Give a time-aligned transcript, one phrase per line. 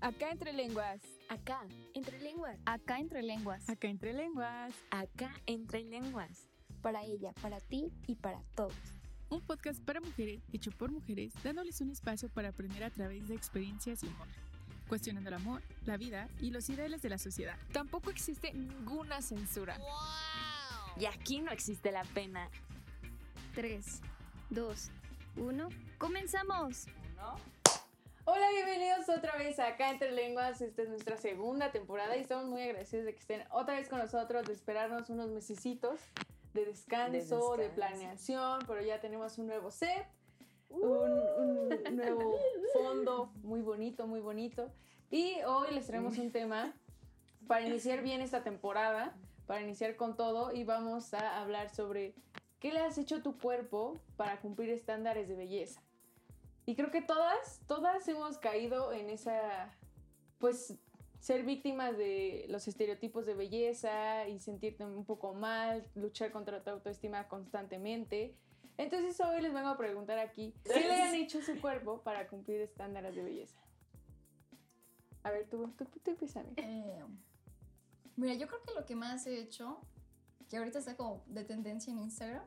[0.00, 1.00] Acá entre lenguas.
[1.28, 1.60] Acá,
[1.94, 2.56] entre lenguas.
[2.66, 3.68] Acá entre lenguas.
[3.68, 4.74] Acá entre lenguas.
[4.90, 6.48] Acá entre lenguas.
[6.82, 8.72] Para ella, para ti y para todos.
[9.28, 13.34] Un podcast para mujeres hecho por mujeres, dándoles un espacio para aprender a través de
[13.34, 14.28] experiencias y humor.
[14.88, 17.56] Cuestionando el amor, la vida y los ideales de la sociedad.
[17.72, 19.78] Tampoco existe ninguna censura.
[20.96, 22.48] Y aquí no existe la pena.
[23.54, 24.00] 3,
[24.50, 24.90] 2,
[25.36, 25.68] 1.
[25.98, 26.86] ¡Comenzamos!
[28.30, 30.60] Hola, bienvenidos otra vez acá entre lenguas.
[30.60, 34.00] Esta es nuestra segunda temporada y estamos muy agradecidos de que estén otra vez con
[34.00, 35.98] nosotros, de esperarnos unos mesecitos
[36.52, 37.74] de descanso, de, descanso.
[37.74, 40.06] planeación, pero ya tenemos un nuevo set,
[40.68, 42.38] un, un nuevo
[42.74, 44.70] fondo muy bonito, muy bonito.
[45.10, 46.74] Y hoy les traemos un tema
[47.46, 52.14] para iniciar bien esta temporada, para iniciar con todo y vamos a hablar sobre
[52.60, 55.80] qué le has hecho a tu cuerpo para cumplir estándares de belleza.
[56.68, 59.74] Y creo que todas, todas hemos caído en esa,
[60.36, 60.74] pues,
[61.18, 66.68] ser víctimas de los estereotipos de belleza y sentirte un poco mal, luchar contra tu
[66.68, 68.36] autoestima constantemente.
[68.76, 72.28] Entonces hoy les vengo a preguntar aquí, ¿qué le han hecho a su cuerpo para
[72.28, 73.58] cumplir estándares de belleza?
[75.22, 76.62] A ver, tú, tú, tú empieza, amiga.
[76.62, 77.02] Eh,
[78.14, 79.80] mira, yo creo que lo que más he hecho,
[80.50, 82.44] que ahorita está como de tendencia en Instagram,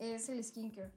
[0.00, 0.90] es el skincare.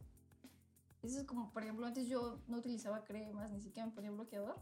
[1.04, 4.56] Eso es como, por ejemplo, antes yo no utilizaba cremas, ni siquiera me ponía bloqueador.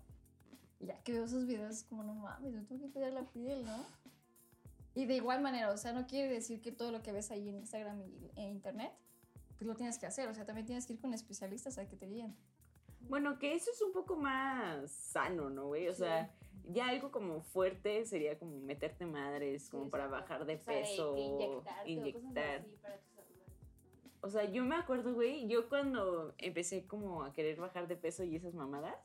[0.79, 3.23] Y ya que veo esos videos, es como, no mames, yo tengo que cuidar la
[3.23, 3.85] piel, ¿no?
[4.95, 7.49] Y de igual manera, o sea, no quiere decir que todo lo que ves ahí
[7.49, 8.01] en Instagram
[8.35, 8.91] en Internet,
[9.57, 10.29] pues lo tienes que hacer.
[10.29, 12.35] O sea, también tienes que ir con especialistas a que te guíen.
[13.01, 15.87] Bueno, que eso es un poco más sano, ¿no, güey?
[15.89, 16.33] O sea,
[16.69, 21.15] ya algo como fuerte sería como meterte madres, como para bajar de peso,
[21.85, 22.65] inyectar.
[23.17, 23.18] O
[24.27, 28.35] sea, yo me acuerdo, güey, yo cuando empecé como a querer bajar de peso y
[28.35, 28.97] esas mamadas,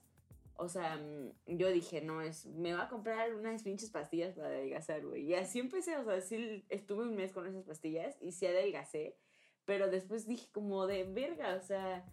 [0.56, 4.48] o sea, mm, yo dije, no, es, me va a comprar unas pinches pastillas para
[4.48, 5.22] adelgazar, güey.
[5.22, 9.16] Y así empecé, o sea, sí estuve un mes con esas pastillas y sí adelgacé,
[9.64, 12.04] pero después dije como de verga, o sea,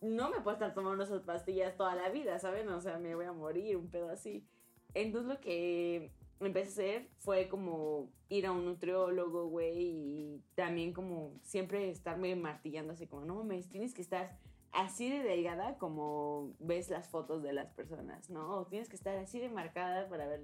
[0.00, 2.68] no me puedo estar tomando esas pastillas toda la vida, ¿saben?
[2.68, 4.46] O sea, me voy a morir, un pedo así.
[4.94, 6.12] Entonces lo que
[6.46, 12.34] empecé a hacer fue como ir a un nutriólogo, güey, y también como siempre estarme
[12.36, 14.38] martillando así como, no, me tienes que estar
[14.72, 18.58] así de delgada como ves las fotos de las personas, ¿no?
[18.58, 20.42] O tienes que estar así de marcada para ver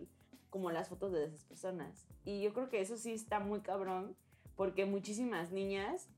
[0.50, 2.06] como las fotos de esas personas.
[2.24, 4.16] Y yo creo que eso sí está muy cabrón,
[4.56, 6.08] porque muchísimas niñas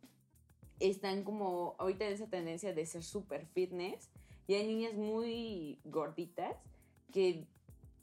[0.79, 4.11] están como ahorita en esa tendencia de ser súper fitness,
[4.47, 6.57] y hay niñas muy gorditas
[7.13, 7.47] que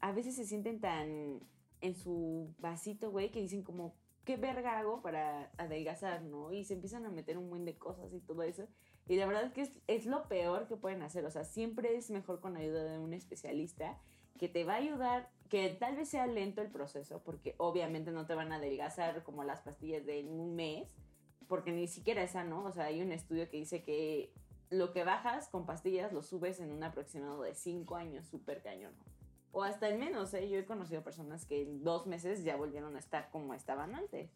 [0.02, 1.40] a veces se sienten tan
[1.84, 6.54] en su vasito, güey, que dicen como, ¿qué verga hago para adelgazar, no?
[6.54, 8.68] Y se empiezan a meter un buen de cosas y todo eso.
[9.08, 11.26] Y la verdad es que es, lo peor que pueden hacer.
[11.26, 14.00] O sea, siempre es mejor con ayuda de un especialista
[14.40, 18.26] que te va a ayudar, que tal vez sea lento el proceso, porque obviamente no
[18.26, 20.90] te van a adelgazar como las pastillas de un mes,
[21.50, 22.64] porque ni siquiera esa, ¿no?
[22.64, 24.34] O sea, hay un estudio que dice que
[24.70, 28.94] lo que bajas con pastillas lo subes en un aproximado de 5 años, súper cañón.
[29.54, 30.50] O hasta en menos, ¿eh?
[30.50, 34.32] Yo he conocido personas que en dos meses ya volvieron a estar como estaban antes.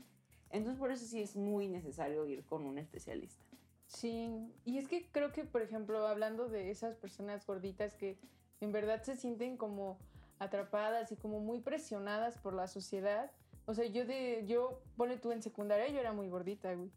[0.52, 3.44] Entonces, por eso sí es muy necesario ir con un especialista.
[3.88, 4.30] Sí,
[4.64, 8.20] y es que creo que, por ejemplo, hablando de esas personas gorditas que
[8.62, 9.98] en verdad se sienten como
[10.38, 13.32] atrapadas y como muy presionadas por la sociedad.
[13.66, 16.92] O sea, yo de, yo, pone tú en secundaria, yo era muy gordita, güey.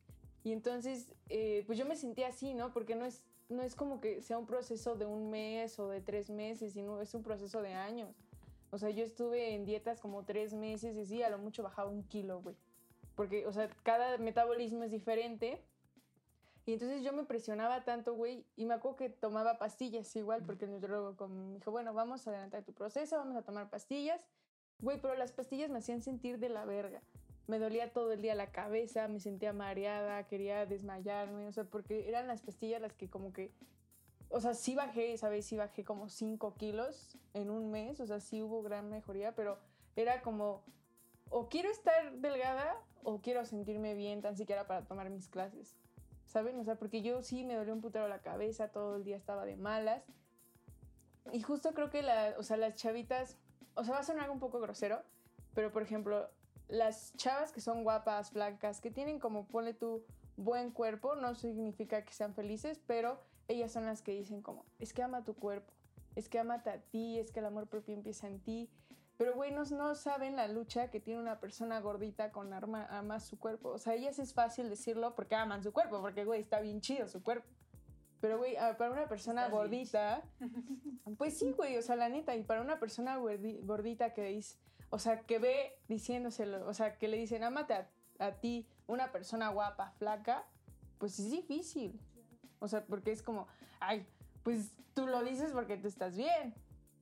[0.45, 2.73] Y entonces, eh, pues yo me sentía así, ¿no?
[2.73, 6.01] Porque no es, no es como que sea un proceso de un mes o de
[6.01, 8.15] tres meses, sino es un proceso de años.
[8.71, 11.91] O sea, yo estuve en dietas como tres meses y sí, a lo mucho bajaba
[11.91, 12.57] un kilo, güey.
[13.17, 15.61] Porque, o sea, cada metabolismo es diferente.
[16.65, 20.67] Y entonces yo me presionaba tanto, güey, y me acuerdo que tomaba pastillas igual, porque
[20.67, 24.21] el nutriólogo me dijo, bueno, vamos a adelantar tu proceso, vamos a tomar pastillas.
[24.79, 27.03] Güey, pero las pastillas me hacían sentir de la verga.
[27.51, 32.09] Me dolía todo el día la cabeza, me sentía mareada, quería desmayarme, o sea, porque
[32.09, 33.53] eran las pastillas las que como que...
[34.31, 35.45] O sea, sí bajé, ¿sabes?
[35.45, 39.59] Sí bajé como 5 kilos en un mes, o sea, sí hubo gran mejoría, pero
[39.97, 40.63] era como,
[41.29, 45.77] o quiero estar delgada o quiero sentirme bien tan siquiera para tomar mis clases.
[46.31, 46.59] ¿saben?
[46.61, 49.45] O sea, porque yo sí me dolió un putero la cabeza, todo el día estaba
[49.45, 50.05] de malas.
[51.33, 53.37] Y justo creo que la, o sea, las chavitas,
[53.75, 55.03] o sea, va a sonar un poco grosero,
[55.55, 56.31] pero por ejemplo,
[56.71, 60.05] las chavas que son guapas, flacas, que tienen como, ponle tu
[60.37, 64.93] buen cuerpo, no significa que sean felices, pero ellas son las que dicen como, es
[64.93, 65.73] que ama tu cuerpo,
[66.17, 68.71] es que amate a ti, es que el amor propio empieza en ti.
[69.17, 73.21] Pero, güey, no, no saben la lucha que tiene una persona gordita con arma, ama
[73.21, 73.69] su cuerpo.
[73.69, 77.07] O sea, ellas es fácil decirlo porque aman su cuerpo, porque, güey, está bien chido
[77.07, 77.47] su cuerpo.
[78.23, 80.23] Pero, güey, ah, para una persona gordita,
[81.19, 84.57] pues sí, güey, o sea, la neta, y para una persona gordita que dice,
[84.91, 87.89] o sea, que ve diciéndoselo, o sea, que le dicen, ámate a,
[88.19, 90.45] a ti, una persona guapa, flaca,
[90.99, 91.99] pues es difícil.
[92.59, 93.47] O sea, porque es como,
[93.79, 94.07] ay,
[94.43, 96.55] pues tú lo dices porque tú estás bien.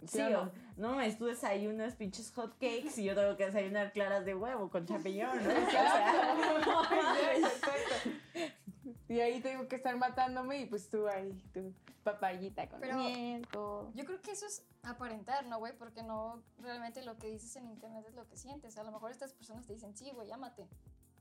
[0.06, 4.24] Sí, o, no mames, tú desayunas pinches hot cakes y yo tengo que desayunar claras
[4.24, 5.50] de huevo con champiñón, ¿no?
[9.08, 11.72] Y ahí tengo que estar matándome y pues tú ahí, tu
[12.04, 15.72] papayita con Pero Yo creo que eso es aparentar, ¿no, güey?
[15.76, 18.76] Porque no realmente lo que dices en internet es lo que sientes.
[18.76, 20.68] A lo mejor estas personas te dicen, sí, güey, ámate,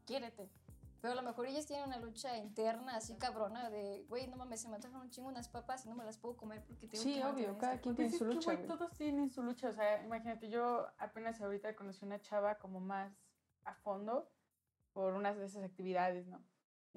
[0.05, 0.49] quiérete.
[1.01, 4.61] Pero a lo mejor ellas tienen una lucha interna así cabrona de, güey, no mames,
[4.61, 7.03] se me antojan un chingo unas papas y no me las puedo comer porque tengo
[7.03, 8.53] Sí, obvio, cada quien tiene su lucha.
[8.53, 9.69] Güey, todos tienen su lucha.
[9.69, 13.13] O sea, imagínate, yo apenas ahorita conocí una chava como más
[13.63, 14.29] a fondo
[14.91, 16.43] por unas de esas actividades, ¿no?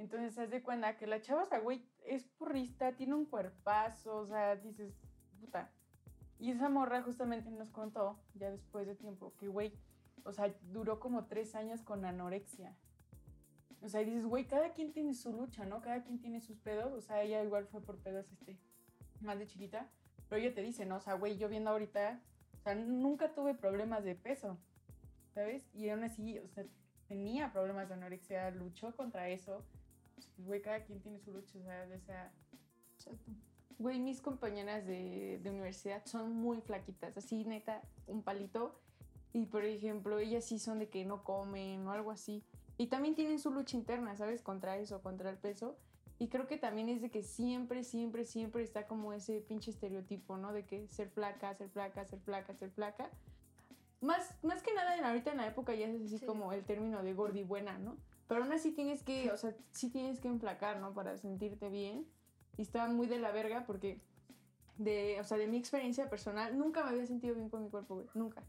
[0.01, 4.17] Entonces, haz de cuenta que la chava, o sea, güey, es purrista, tiene un cuerpazo,
[4.17, 4.95] o sea, dices,
[5.39, 5.71] puta.
[6.39, 9.75] Y esa morra justamente nos contó, ya después de tiempo, que, güey,
[10.25, 12.75] o sea, duró como tres años con anorexia.
[13.83, 15.83] O sea, y dices, güey, cada quien tiene su lucha, ¿no?
[15.83, 16.95] Cada quien tiene sus pedos.
[16.95, 18.59] O sea, ella igual fue por pedos, este,
[19.21, 19.91] más de chiquita.
[20.31, 20.97] Pero ella te dice, ¿no?
[20.97, 22.23] O sea, güey, yo viendo ahorita,
[22.59, 24.59] o sea, nunca tuve problemas de peso,
[25.35, 25.69] ¿sabes?
[25.75, 26.65] Y aún así, o sea,
[27.07, 29.63] tenía problemas de anorexia, luchó contra eso.
[30.37, 32.33] Pues, güey, cada quien tiene su lucha, o sea, de esa...
[33.79, 38.79] Güey, mis compañeras de, de universidad son muy flaquitas, así neta, un palito.
[39.33, 42.45] Y por ejemplo, ellas sí son de que no comen o algo así.
[42.77, 44.43] Y también tienen su lucha interna, ¿sabes?
[44.43, 45.77] Contra eso, contra el peso.
[46.19, 50.37] Y creo que también es de que siempre, siempre, siempre está como ese pinche estereotipo,
[50.37, 50.53] ¿no?
[50.53, 53.11] De que ser flaca, ser flaca, ser flaca, ser flaca.
[54.03, 57.15] Más, más que nada, ahorita en la época ya es así como el término de
[57.15, 57.97] gordi buena, ¿no?
[58.31, 60.95] Pero aún así tienes que, o sea, sí tienes que enflacar, ¿no?
[60.95, 62.07] Para sentirte bien.
[62.57, 63.99] Y está muy de la verga porque,
[64.79, 67.97] de, o sea, de mi experiencia personal, nunca me había sentido bien con mi cuerpo,
[67.97, 68.07] güey.
[68.15, 68.45] Nunca.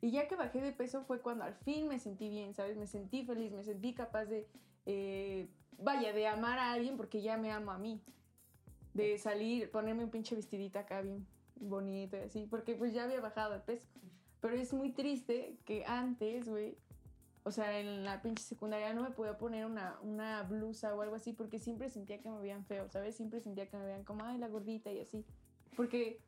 [0.00, 2.76] Y ya que bajé de peso fue cuando al fin me sentí bien, ¿sabes?
[2.76, 4.48] Me sentí feliz, me sentí capaz de,
[4.84, 8.02] eh, vaya, de amar a alguien porque ya me amo a mí.
[8.94, 11.24] De salir, ponerme un pinche vestidita acá bien
[11.54, 13.86] bonito y así, porque pues ya había bajado de peso.
[14.40, 16.76] Pero es muy triste que antes, güey,
[17.44, 21.14] o sea, en la pinche secundaria no me podía poner una, una blusa o algo
[21.14, 23.16] así porque siempre sentía que me veían feo, ¿sabes?
[23.16, 25.24] Siempre sentía que me veían como, ay, la gordita y así.
[25.76, 26.20] Porque,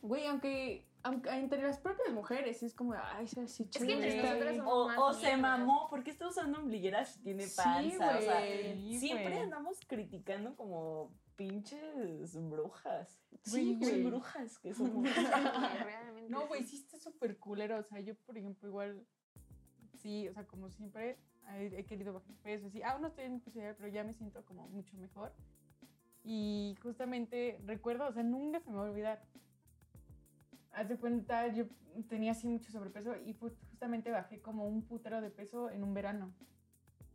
[0.00, 4.60] güey, aunque aunque entre las propias mujeres es como, ay, es así chévere.
[4.62, 7.82] o, o se mamó, ¿por qué está usando ombligueras si tiene panza?
[7.82, 13.20] Sí, o sea, siempre andamos criticando como pinches brujas.
[13.42, 14.02] Sí, güey.
[14.02, 15.04] brujas que somos.
[16.28, 17.78] no, güey, sí está súper culero.
[17.78, 19.06] O sea, yo, por ejemplo, igual,
[20.08, 21.18] sí, o sea, como siempre,
[21.54, 22.66] he, querido bajar peso.
[22.66, 25.32] Así, aún no estoy en posibilidad, pero ya me siento como mucho mejor.
[26.24, 29.22] Y justamente recuerdo, o sea, nunca se me va a olvidar
[30.72, 31.64] haz de cuenta, yo
[32.08, 36.32] tenía así mucho sobrepeso y justamente bajé como un putero de peso en un verano.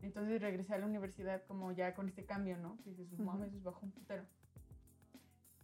[0.01, 2.77] Entonces regresé a la universidad como ya con este cambio, ¿no?
[2.85, 4.25] Y dices, mames, bajó un putero.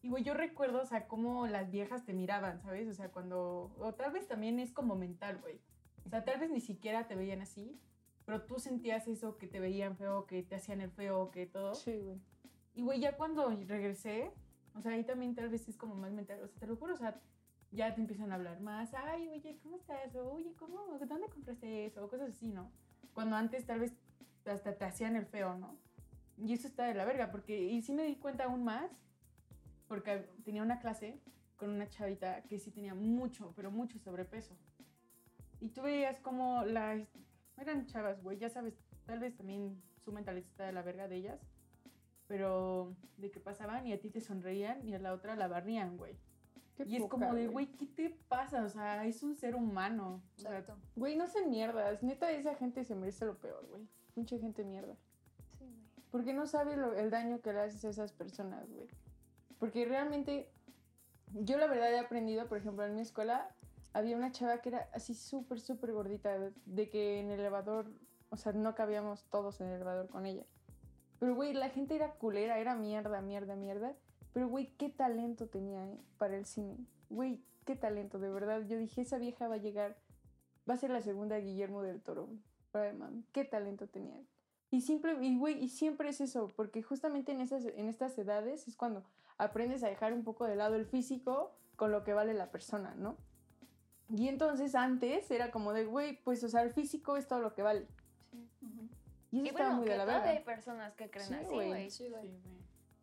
[0.02, 2.88] Y güey, yo recuerdo, o sea, cómo las viejas te miraban, ¿sabes?
[2.88, 5.60] O sea, cuando, o tal vez también es como mental, güey.
[6.10, 7.80] O sea, tal vez ni siquiera te veían así,
[8.26, 11.76] pero tú sentías eso, que te veían feo, que te hacían el feo, que todo.
[11.76, 12.20] Sí, güey.
[12.74, 14.32] Y güey, ya cuando regresé,
[14.74, 16.96] o sea, ahí también tal vez es como más mental, o sea, te lo juro,
[16.96, 17.22] o sea,
[17.70, 20.16] ya te empiezan a hablar más, ay, oye, ¿cómo estás?
[20.16, 20.98] oye, ¿cómo?
[20.98, 22.04] ¿Dónde compraste eso?
[22.04, 22.72] O cosas así, ¿no?
[23.14, 23.94] Cuando antes tal vez
[24.46, 25.78] hasta te hacían el feo, ¿no?
[26.40, 28.90] Y eso está de la verga, porque, y sí me di cuenta aún más,
[29.88, 31.20] porque tenía una clase
[31.56, 34.58] con una chavita que sí tenía mucho, pero mucho sobrepeso.
[35.60, 37.08] Y tú veías como las,
[37.58, 38.74] eran chavas, güey, ya sabes,
[39.06, 41.40] tal vez también su mentalidad está de la verga de ellas,
[42.28, 45.98] pero de que pasaban y a ti te sonreían y a la otra la barrían,
[45.98, 46.18] güey
[46.86, 48.64] y es como de, güey, ¿qué te pasa?
[48.64, 50.22] O sea, es un ser humano.
[50.38, 50.78] Exacto.
[50.96, 52.02] güey, no se mierdas.
[52.04, 53.88] Neta, esa gente se merece lo peor, güey.
[54.16, 54.96] Mucha gente mierda.
[55.58, 56.06] Sí, güey.
[56.12, 58.88] Porque no sabe el daño que le haces a esas personas, güey.
[59.60, 60.50] Porque realmente,
[61.34, 63.54] yo la verdad he aprendido, por ejemplo, en mi escuela
[63.94, 67.92] había una chava que era así súper, súper gordita, de que en el elevador,
[68.30, 70.46] o sea, no cabíamos todos en el elevador con ella.
[71.20, 73.94] Pero, güey, la gente era culera, era mierda, mierda, mierda.
[74.34, 76.00] Pero, güey, qué talento tenía ¿eh?
[76.18, 76.78] para el cine.
[77.10, 78.62] Güey, qué talento, de verdad.
[78.68, 79.98] Yo dije, esa vieja va a llegar,
[80.70, 82.40] va a ser la segunda Guillermo del Toro, güey.
[83.34, 84.22] qué talento tenía.
[84.72, 88.68] Y, simple, y, güey, y siempre es eso, porque justamente en, esas, en estas edades
[88.68, 89.04] es cuando
[89.38, 92.94] aprendes a dejar un poco de lado el físico con lo que vale la persona,
[92.96, 93.18] ¿no?
[94.10, 97.54] Y entonces antes era como de, güey, pues, o sea, el físico es todo lo
[97.54, 97.88] que vale.
[98.32, 98.90] Sí.
[99.32, 100.28] Y eso estaba muy de la verdad.
[100.28, 101.90] hay personas que creen así, güey.
[101.92, 102.32] Sí, güey.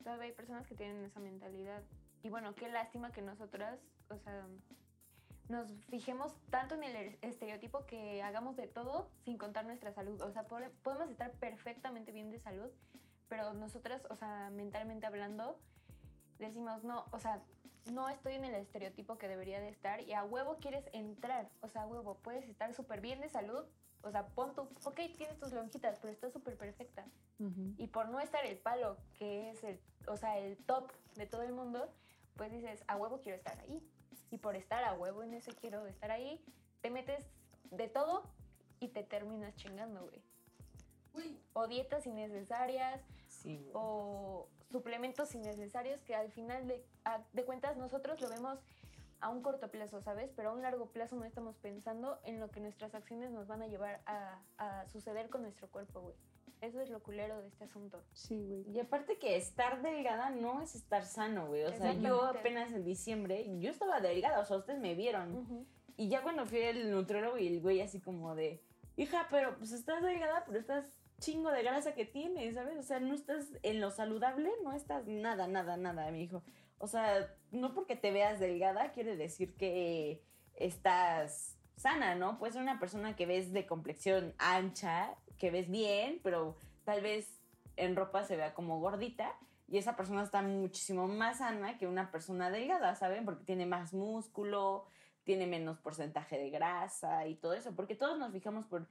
[0.02, 1.82] Todavía hay personas que tienen esa mentalidad.
[2.22, 4.46] Y bueno, qué lástima que nosotras, o sea,
[5.48, 10.20] nos fijemos tanto en el estereotipo que hagamos de todo sin contar nuestra salud.
[10.20, 12.70] O sea, podemos estar perfectamente bien de salud,
[13.28, 15.58] pero nosotras, o sea, mentalmente hablando,
[16.38, 17.43] decimos, no, o sea,
[17.93, 21.49] no estoy en el estereotipo que debería de estar y a huevo quieres entrar.
[21.61, 23.64] O sea, a huevo, puedes estar súper bien de salud.
[24.02, 27.05] O sea, pon tu, ok, tienes tus lonjitas, pero estás súper perfecta.
[27.76, 31.43] Y por no estar el palo, que es el, o sea, el top de todo
[31.43, 31.93] el mundo,
[32.37, 33.83] pues dices, a huevo quiero estar ahí.
[34.31, 36.45] Y por estar a huevo en ese quiero estar ahí,
[36.81, 37.26] te metes
[37.71, 38.23] de todo
[38.81, 40.23] y te terminas chingando, güey.
[41.52, 43.02] O dietas innecesarias,
[43.73, 46.85] o suplementos innecesarios que al final de,
[47.33, 48.59] de cuentas nosotros lo vemos
[49.21, 50.31] a un corto plazo, ¿sabes?
[50.37, 53.62] Pero a un largo plazo no estamos pensando en lo que nuestras acciones nos van
[53.62, 56.15] a llevar a, a suceder con nuestro cuerpo, güey.
[56.61, 58.03] Eso es lo culero de este asunto.
[58.12, 58.65] Sí, güey.
[58.71, 61.65] Y aparte que estar delgada no es estar sano, güey.
[61.65, 65.67] O sea, yo apenas en diciembre, yo estaba delgada, o sea, ustedes me vieron.
[65.97, 68.62] Y ya cuando fui al nutriólogo y el güey así como de,
[68.97, 70.87] hija, pero pues estás delgada, pero estás
[71.20, 72.78] chingo de grasa que tienes, ¿sabes?
[72.78, 76.42] O sea, no estás en lo saludable, no estás nada, nada, nada, me dijo.
[76.78, 80.23] O sea, no porque te veas delgada quiere decir que
[80.54, 82.38] estás sana, ¿no?
[82.38, 87.40] Puedes ser una persona que ves de complexión ancha que ves bien, pero tal vez
[87.76, 89.35] en ropa se vea como gordita
[89.68, 93.25] y esa persona está muchísimo más sana que una persona delgada, ¿saben?
[93.25, 94.87] Porque tiene más músculo,
[95.25, 98.87] tiene menos porcentaje de grasa y todo eso, porque todos nos fijamos por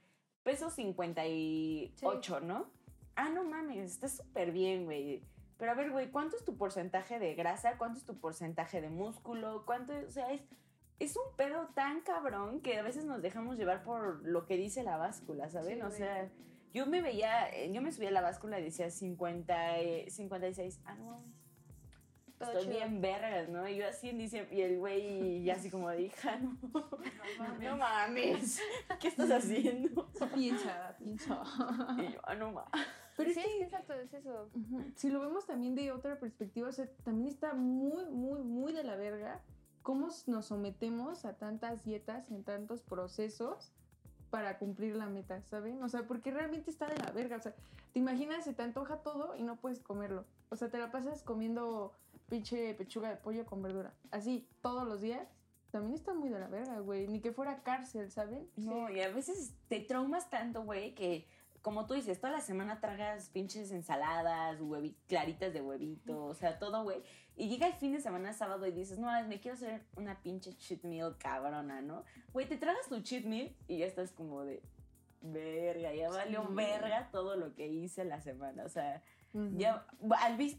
[0.46, 2.70] peso 58, ¿no?
[3.16, 5.24] Ah, no mames, está súper bien, güey.
[5.58, 7.76] Pero a ver, güey, ¿cuánto es tu porcentaje de grasa?
[7.78, 9.64] ¿Cuánto es tu porcentaje de músculo?
[9.66, 10.42] ¿Cuánto, o sea, es
[10.98, 14.82] es un pedo tan cabrón que a veces nos dejamos llevar por lo que dice
[14.82, 15.82] la báscula, ¿saben?
[15.82, 16.30] o sea,
[16.72, 19.54] yo me veía, eh, yo me subía a la báscula y decía 50,
[20.08, 20.80] 56.
[20.84, 21.22] Ah, no
[22.38, 23.66] Estoy bien vergas, ¿no?
[23.66, 26.58] Y yo así en diciembre, y el güey ya así como hija, no,
[27.62, 28.60] no mames,
[29.00, 30.05] ¿qué estás haciendo?
[30.34, 31.42] Piensa, piensa.
[31.98, 32.70] Y yo, ah, no mames.
[33.16, 34.50] Pero sí, es exacto, es eso.
[34.94, 38.84] Si lo vemos también de otra perspectiva, o sea, también está muy, muy, muy de
[38.84, 39.40] la verga
[39.86, 43.70] cómo nos sometemos a tantas dietas en tantos procesos
[44.30, 45.80] para cumplir la meta, ¿saben?
[45.82, 47.36] O sea, porque realmente está de la verga.
[47.36, 47.54] O sea,
[47.92, 50.24] te imaginas, se te antoja todo y no puedes comerlo.
[50.50, 51.92] O sea, te la pasas comiendo
[52.28, 53.94] pinche pechuga de pollo con verdura.
[54.10, 55.35] Así, todos los días.
[55.76, 57.06] También está muy de la verga, güey.
[57.06, 58.48] Ni que fuera cárcel, ¿saben?
[58.56, 61.26] No, y a veces te traumas tanto, güey, que
[61.60, 64.58] como tú dices, toda la semana tragas pinches ensaladas,
[65.06, 67.02] claritas de huevito, o sea, todo, güey.
[67.36, 70.56] Y llega el fin de semana sábado y dices, no, me quiero hacer una pinche
[70.56, 72.04] cheat meal cabrona, ¿no?
[72.32, 74.62] Güey, te tragas tu cheat meal y ya estás como de,
[75.20, 78.64] verga, ya valió verga todo lo que hice la semana.
[78.64, 79.02] O sea,
[79.56, 79.86] ya,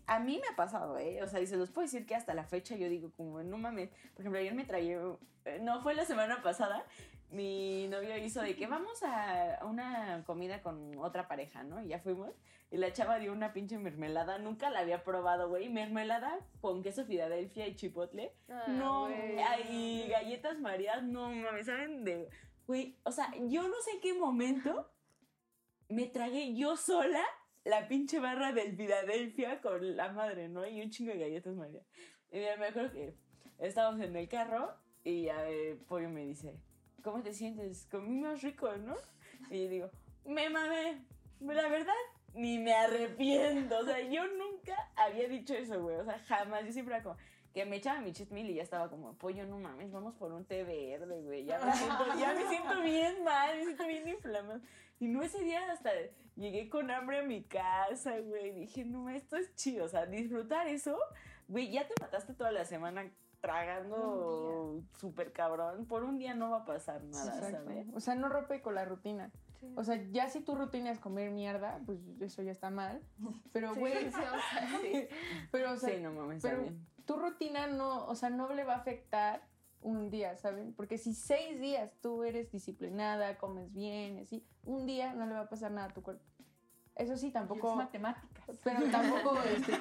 [0.08, 1.22] a mí me ha pasado, ¿eh?
[1.24, 3.58] O sea, y se los puedo decir que hasta la fecha yo digo como, no
[3.58, 5.00] mames, por ejemplo, ayer me traía,
[5.46, 6.86] eh, no fue la semana pasada,
[7.30, 11.82] mi novio hizo de que vamos a una comida con otra pareja, ¿no?
[11.82, 12.32] Y ya fuimos.
[12.70, 14.38] Y la chava dio una pinche mermelada.
[14.40, 15.70] Nunca la había probado, güey.
[15.70, 18.34] Mermelada con queso Filadelfia y chipotle.
[18.50, 19.10] Ah, no,
[19.70, 21.04] y galletas marías.
[21.04, 22.04] No mames, ¿saben?
[22.04, 22.30] De,
[22.66, 24.90] güey, o sea, yo no sé en qué momento
[25.90, 27.24] me tragué yo sola
[27.68, 30.68] la pinche barra del Filadelfia con la madre, ¿no?
[30.68, 31.86] Y un chingo de galletas marías.
[32.32, 33.16] Y mira, me acuerdo que
[33.60, 36.60] estábamos en el carro y ya el pollo me dice
[37.08, 37.88] ¿cómo te sientes?
[37.90, 38.96] Comí más rico, ¿no?
[39.50, 39.90] Y digo,
[40.26, 41.06] me mamé.
[41.40, 41.94] La verdad,
[42.34, 43.80] ni me arrepiento.
[43.80, 45.96] O sea, yo nunca había dicho eso, güey.
[45.96, 46.66] O sea, jamás.
[46.66, 47.18] Yo siempre era como
[47.58, 50.32] que me echaba mi cheat meal y ya estaba como, pollo, no mames, vamos por
[50.32, 51.44] un té verde, güey.
[51.44, 54.62] Ya me siento, ya me siento bien mal, me siento bien inflamado.
[55.00, 55.90] Y no ese día hasta
[56.36, 58.52] llegué con hambre a mi casa, güey.
[58.52, 59.86] Dije, no, esto es chido.
[59.86, 61.00] O sea, disfrutar eso,
[61.48, 63.10] güey, ya te mataste toda la semana
[63.42, 67.88] tragando súper cabrón, por un día no va a pasar nada, ¿sabes?
[67.94, 69.32] O sea, no rompe con la rutina.
[69.76, 73.02] O sea, ya si tu rutina es comer mierda, pues eso ya está mal.
[73.52, 73.94] Pero, güey,
[74.82, 75.08] sí,
[75.52, 76.68] pero, o sea, no mames, pero
[77.08, 79.42] tu rutina no, o sea, no le va a afectar
[79.82, 80.74] un día, ¿saben?
[80.74, 85.42] Porque si seis días tú eres disciplinada, comes bien, así, un día no le va
[85.42, 86.24] a pasar nada a tu cuerpo.
[86.96, 87.72] Eso sí, tampoco.
[87.72, 88.60] Es matemáticas.
[88.64, 89.74] Pero tampoco, este,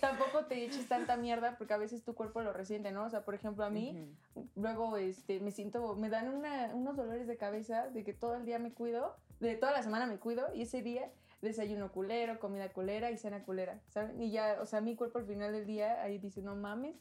[0.00, 3.04] tampoco te eches tanta mierda porque a veces tu cuerpo lo resiente, ¿no?
[3.04, 4.12] O sea, por ejemplo, a mí,
[4.56, 6.28] luego este, me siento, me dan
[6.74, 10.06] unos dolores de cabeza de que todo el día me cuido, de toda la semana
[10.06, 11.10] me cuido y ese día
[11.42, 14.20] desayuno culero, comida culera y cena culera, ¿saben?
[14.20, 16.96] Y ya, o sea, mi cuerpo al final del día ahí dice, no mames,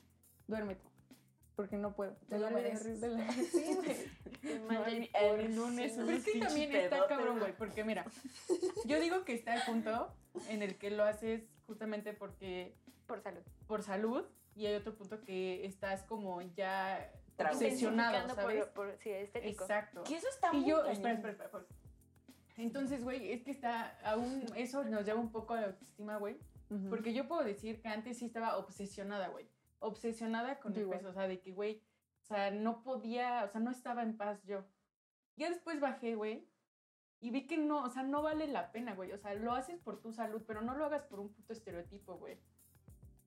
[0.47, 0.93] duérmete
[1.55, 2.15] porque no puedo.
[2.29, 2.99] Te lo mereces.
[4.43, 5.09] Sí, güey.
[5.13, 8.05] el lunes Pero es que también está cabrón, güey, porque mira,
[8.85, 10.13] yo digo que está el punto
[10.49, 12.75] en el que lo haces justamente porque
[13.05, 13.41] Por salud.
[13.67, 14.25] Por salud.
[14.55, 18.65] Y hay otro punto que estás como ya obsesionado, ¿sabes?
[18.65, 19.63] Por, por, sí, estético.
[19.63, 20.03] Exacto.
[20.03, 21.65] Que eso está Y muy yo, espera, espera, espera.
[22.57, 26.37] Entonces, güey, es que está aún, eso nos lleva un poco a la autoestima, güey.
[26.89, 29.47] Porque yo puedo decir que antes sí estaba obsesionada, güey.
[29.77, 31.09] Obsesionada con Yo el peso.
[31.09, 31.83] O sea, de que, güey,
[32.23, 34.65] o sea, no podía, o sea, no estaba en paz yo.
[35.35, 36.47] Ya después bajé, güey.
[37.19, 39.11] Y vi que no, o sea, no vale la pena, güey.
[39.11, 42.17] O sea, lo haces por tu salud, pero no lo hagas por un puto estereotipo,
[42.17, 42.39] güey.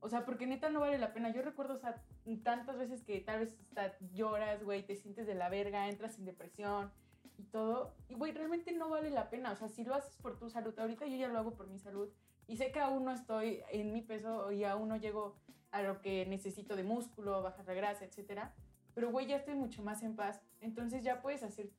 [0.00, 1.30] O sea, porque neta no vale la pena.
[1.30, 2.02] Yo recuerdo, o sea,
[2.42, 6.24] tantas veces que tal vez hasta lloras, güey, te sientes de la verga, entras en
[6.24, 6.90] depresión
[7.36, 7.94] y todo.
[8.08, 9.52] Y, güey, realmente no vale la pena.
[9.52, 11.78] O sea, si lo haces por tu salud, ahorita yo ya lo hago por mi
[11.78, 12.08] salud.
[12.46, 15.36] Y sé que aún no estoy en mi peso y aún no llego
[15.72, 18.54] a lo que necesito de músculo, bajar la grasa, etcétera.
[18.94, 20.40] Pero, güey, ya estoy mucho más en paz.
[20.60, 21.70] Entonces ya puedes hacer,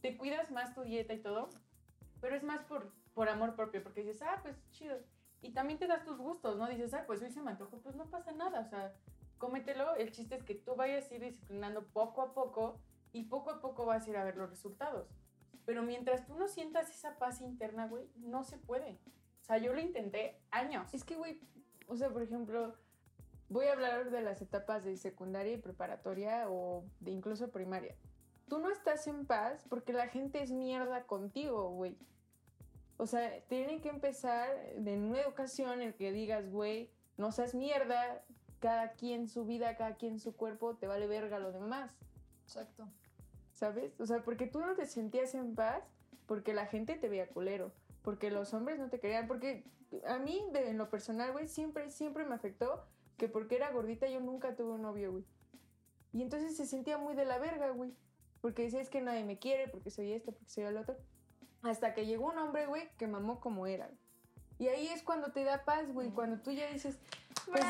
[0.00, 1.48] te cuidas más tu dieta y todo,
[2.20, 4.96] pero es más por, por amor propio, porque dices, ah, pues chido.
[5.42, 6.66] Y también te das tus gustos, ¿no?
[6.68, 8.94] Dices, ah, pues hoy se me antojó, pues no pasa nada, o sea,
[9.38, 9.94] cómetelo.
[9.96, 12.80] El chiste es que tú vayas a ir disciplinando poco a poco
[13.16, 15.08] y poco a poco vas a ir a ver los resultados.
[15.64, 18.98] Pero mientras tú no sientas esa paz interna, güey, no se puede.
[19.40, 20.92] O sea, yo lo intenté años.
[20.92, 21.40] Es que, güey,
[21.88, 22.74] o sea, por ejemplo,
[23.48, 27.96] voy a hablar de las etapas de secundaria y preparatoria o de incluso primaria.
[28.48, 31.96] Tú no estás en paz porque la gente es mierda contigo, güey.
[32.98, 38.22] O sea, tienen que empezar de una educación en que digas, güey, no seas mierda,
[38.60, 41.90] cada quien su vida, cada quien su cuerpo, te vale verga lo demás.
[42.44, 42.88] Exacto.
[43.56, 43.98] ¿Sabes?
[43.98, 45.82] O sea, porque tú no te sentías en paz
[46.26, 47.72] porque la gente te veía culero,
[48.02, 49.64] porque los hombres no te querían, porque
[50.06, 52.84] a mí, de, en lo personal, güey, siempre, siempre me afectó
[53.16, 55.24] que porque era gordita yo nunca tuve un novio, güey.
[56.12, 57.94] Y entonces se sentía muy de la verga, güey.
[58.42, 60.96] Porque decía, es que nadie me quiere, porque soy esto, porque soy el otro.
[61.62, 63.90] Hasta que llegó un hombre, güey, que mamó como era.
[64.58, 66.98] Y ahí es cuando te da paz, güey, cuando tú ya dices,
[67.52, 67.64] pues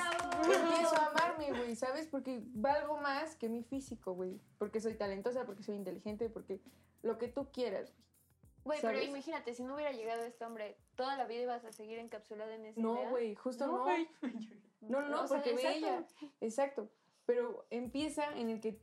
[0.59, 2.07] empiezo a amarme, güey, ¿sabes?
[2.07, 4.41] Porque valgo más que mi físico, güey.
[4.59, 6.61] Porque soy talentosa, porque soy inteligente, porque
[7.03, 8.07] lo que tú quieras, güey.
[8.65, 11.99] Güey, pero imagínate, si no hubiera llegado este hombre, toda la vida ibas a seguir
[11.99, 13.87] encapsulada en esa No, güey, justo no.
[14.81, 15.79] No, no, O sea, porque ve exacto.
[15.79, 16.31] ella.
[16.41, 16.91] Exacto.
[17.27, 18.81] Pero empieza en el que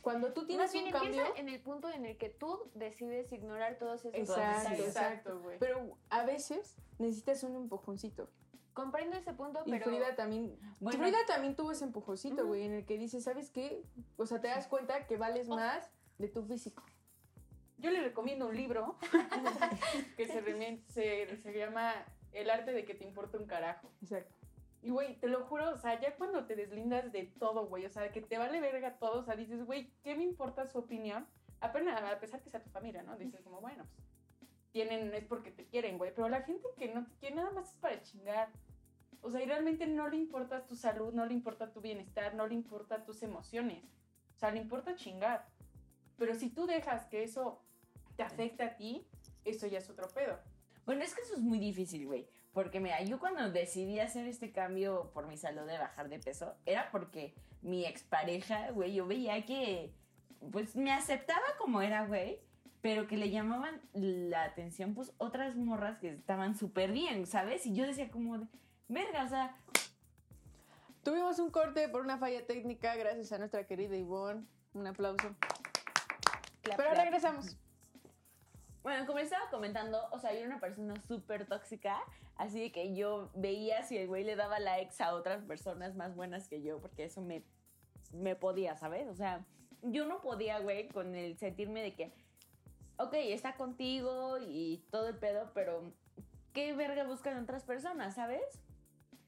[0.00, 1.42] cuando tú tienes Más bien un empieza cambio.
[1.42, 5.40] en el punto en el que tú decides ignorar todos esos Exacto, exacto.
[5.40, 5.58] güey.
[5.58, 8.30] Pero a veces necesitas un empujoncito.
[8.76, 10.54] Comprendo ese punto, Y pero Frida también.
[10.80, 10.98] Bueno.
[10.98, 13.82] Frida también tuvo ese empujoncito, güey, en el que dice, ¿sabes qué?
[14.18, 16.84] O sea, te das cuenta que vales más de tu físico.
[17.78, 18.98] Yo le recomiendo un libro
[20.18, 21.94] que se, se, se llama
[22.32, 23.90] El arte de que te importa un carajo.
[24.02, 24.34] Exacto.
[24.82, 27.90] Y, güey, te lo juro, o sea, ya cuando te deslindas de todo, güey, o
[27.90, 31.26] sea, que te vale verga todo, o sea, dices, güey, ¿qué me importa su opinión?
[31.60, 33.16] Apenas, a pesar que sea tu familia, ¿no?
[33.16, 33.86] Dices como, bueno,
[34.38, 37.50] pues, tienen, es porque te quieren, güey, pero la gente que no te quiere nada
[37.52, 38.50] más es para chingar.
[39.26, 42.46] O sea, y realmente no le importa tu salud, no le importa tu bienestar, no
[42.46, 43.82] le importa tus emociones.
[44.36, 45.48] O sea, le importa chingar.
[46.16, 47.60] Pero si tú dejas que eso
[48.16, 49.04] te afecte a ti,
[49.44, 50.38] eso ya es otro pedo.
[50.84, 52.28] Bueno, es que eso es muy difícil, güey.
[52.52, 56.54] Porque mira, yo cuando decidí hacer este cambio por mi salud de bajar de peso,
[56.64, 59.92] era porque mi expareja, güey, yo veía que,
[60.52, 62.38] pues, me aceptaba como era, güey,
[62.80, 67.66] pero que le llamaban la atención, pues, otras morras que estaban súper bien, ¿sabes?
[67.66, 68.46] Y yo decía como de,
[68.88, 69.56] verga, o sea,
[71.06, 74.44] Tuvimos un corte por una falla técnica gracias a nuestra querida Ivonne.
[74.74, 75.36] Un aplauso.
[76.62, 77.04] clap, Pero clap.
[77.04, 77.56] regresamos.
[78.82, 81.96] Bueno, como les estaba comentando, o sea, yo era una persona súper tóxica,
[82.34, 86.16] así de que yo veía si el güey le daba likes a otras personas más
[86.16, 87.44] buenas que yo, porque eso me,
[88.12, 89.06] me podía, ¿sabes?
[89.06, 89.46] O sea,
[89.82, 92.12] yo no podía, güey, con el sentirme de que,
[92.96, 95.92] ok, está contigo y todo el pedo, pero
[96.52, 98.65] ¿qué verga buscan otras personas, ¿sabes?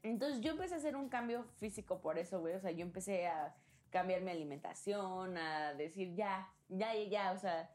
[0.08, 3.26] Entonces yo empecé a hacer un cambio físico por eso, güey, o sea, yo empecé
[3.28, 3.54] a
[3.90, 7.70] cambiar mi alimentación, a decir ya, ya, ya, ya, o sea,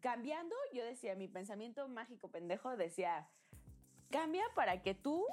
[0.00, 3.26] cambiando, yo decía, mi pensamiento mágico pendejo decía,
[4.10, 5.24] cambia para que tú,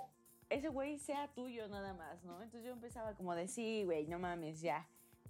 [0.49, 2.41] ese güey, sea tuyo nada más, ¿no?
[2.41, 4.87] Entonces yo empezaba como de, sí, güey, no mames, ya,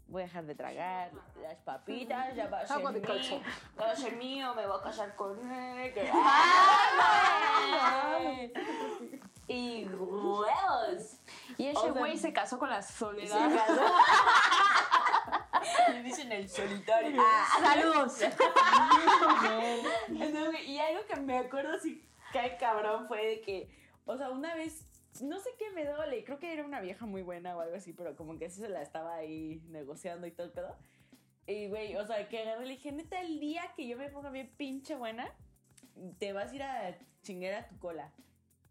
[0.07, 1.11] voy a dejar de tragar
[1.41, 3.41] las papitas, ya va a ser mío,
[3.79, 6.11] va a ser mío, me voy a casar con él, que-
[7.79, 8.53] ¡Ay!
[9.47, 11.19] Y huevos.
[11.57, 13.49] Y O ese sea, güey se casó con la Se soledad.
[13.55, 13.81] casó.
[15.93, 17.21] Le dicen el solitario.
[17.61, 18.21] ¡Saludos!
[20.09, 23.69] Entonces, güey, y algo que me acuerdo así, cae cabrón, fue de que,
[24.05, 24.85] o sea, una vez,
[25.21, 27.93] no sé qué me dole, creo que era una vieja muy buena o algo así,
[27.93, 30.75] pero como que sí se la estaba ahí negociando y todo el pedo.
[31.47, 34.09] Y, güey, o sea, que agarré y le dije, neta, el día que yo me
[34.09, 35.31] ponga bien pinche buena,
[36.19, 38.11] te vas a ir a chingar a tu cola.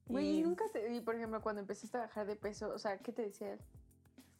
[0.06, 0.92] Güey, Y- nunca te.
[0.94, 3.60] Y por ejemplo, cuando empezaste a bajar de peso, o sea, ¿qué te decía él?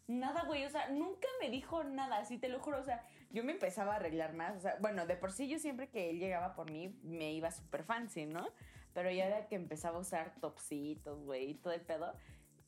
[0.08, 3.42] Nada, güey, o sea, nunca me dijo nada, así te lo juro, o sea, yo
[3.42, 6.20] me empezaba a arreglar más, o sea, bueno, de por sí yo siempre que él
[6.20, 8.46] llegaba por mí me iba súper fancy, ¿no?
[8.94, 12.14] Pero ya era que empezaba a usar topsitos, güey, todo el pedo.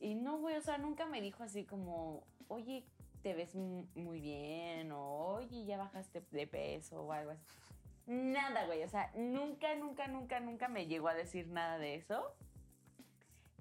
[0.01, 2.85] Y no, güey, o sea, nunca me dijo así como, oye,
[3.21, 7.41] te ves mu- muy bien, o oye, ya bajaste de peso, o algo así.
[8.05, 12.21] Nada, güey, o sea, nunca, nunca, nunca, nunca me llegó a decir nada de eso.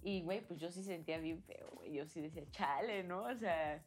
[0.08, 1.92] Y, güey, pues yo sí sentía bien feo, güey.
[1.92, 3.24] Yo sí decía, chale, ¿no?
[3.24, 3.84] O sea,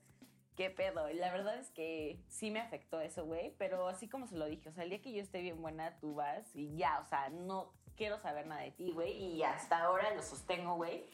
[0.55, 1.10] qué pedo.
[1.10, 3.55] Y la verdad es que sí me afectó eso, güey.
[3.57, 5.97] Pero así como se lo dije, o sea, el día que yo esté bien buena,
[5.97, 9.13] tú vas y ya, o sea, no quiero saber nada de ti, güey.
[9.17, 11.05] Y hasta ahora lo sostengo, güey.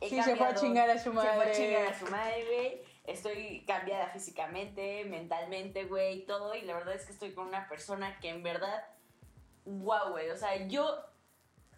[0.00, 1.52] He Sí, se fue a chingar a su Se fue a madre.
[1.54, 2.82] chingar a su madre, güey.
[3.02, 6.54] Estoy cambiada físicamente, mentalmente, güey, y todo.
[6.54, 8.84] Y la verdad es que estoy con una persona que en verdad,
[9.64, 10.30] wow, güey.
[10.30, 11.04] O sea, yo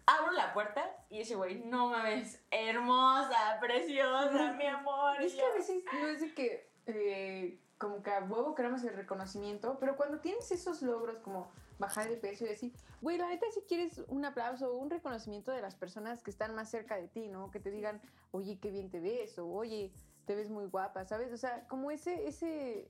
[0.05, 5.21] abro la puerta y ese güey, no mames, hermosa, preciosa, mi amor.
[5.21, 8.93] Es que a veces no es de que, eh, como que a huevo queramos el
[8.93, 13.45] reconocimiento, pero cuando tienes esos logros como bajar de peso y decir, güey, la neta
[13.53, 17.07] si quieres un aplauso o un reconocimiento de las personas que están más cerca de
[17.07, 17.51] ti, ¿no?
[17.51, 19.91] Que te digan, oye, qué bien te ves, o oye,
[20.25, 21.31] te ves muy guapa, ¿sabes?
[21.33, 22.89] O sea, como ese, ese,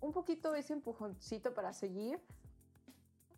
[0.00, 2.20] un poquito ese empujoncito para seguir.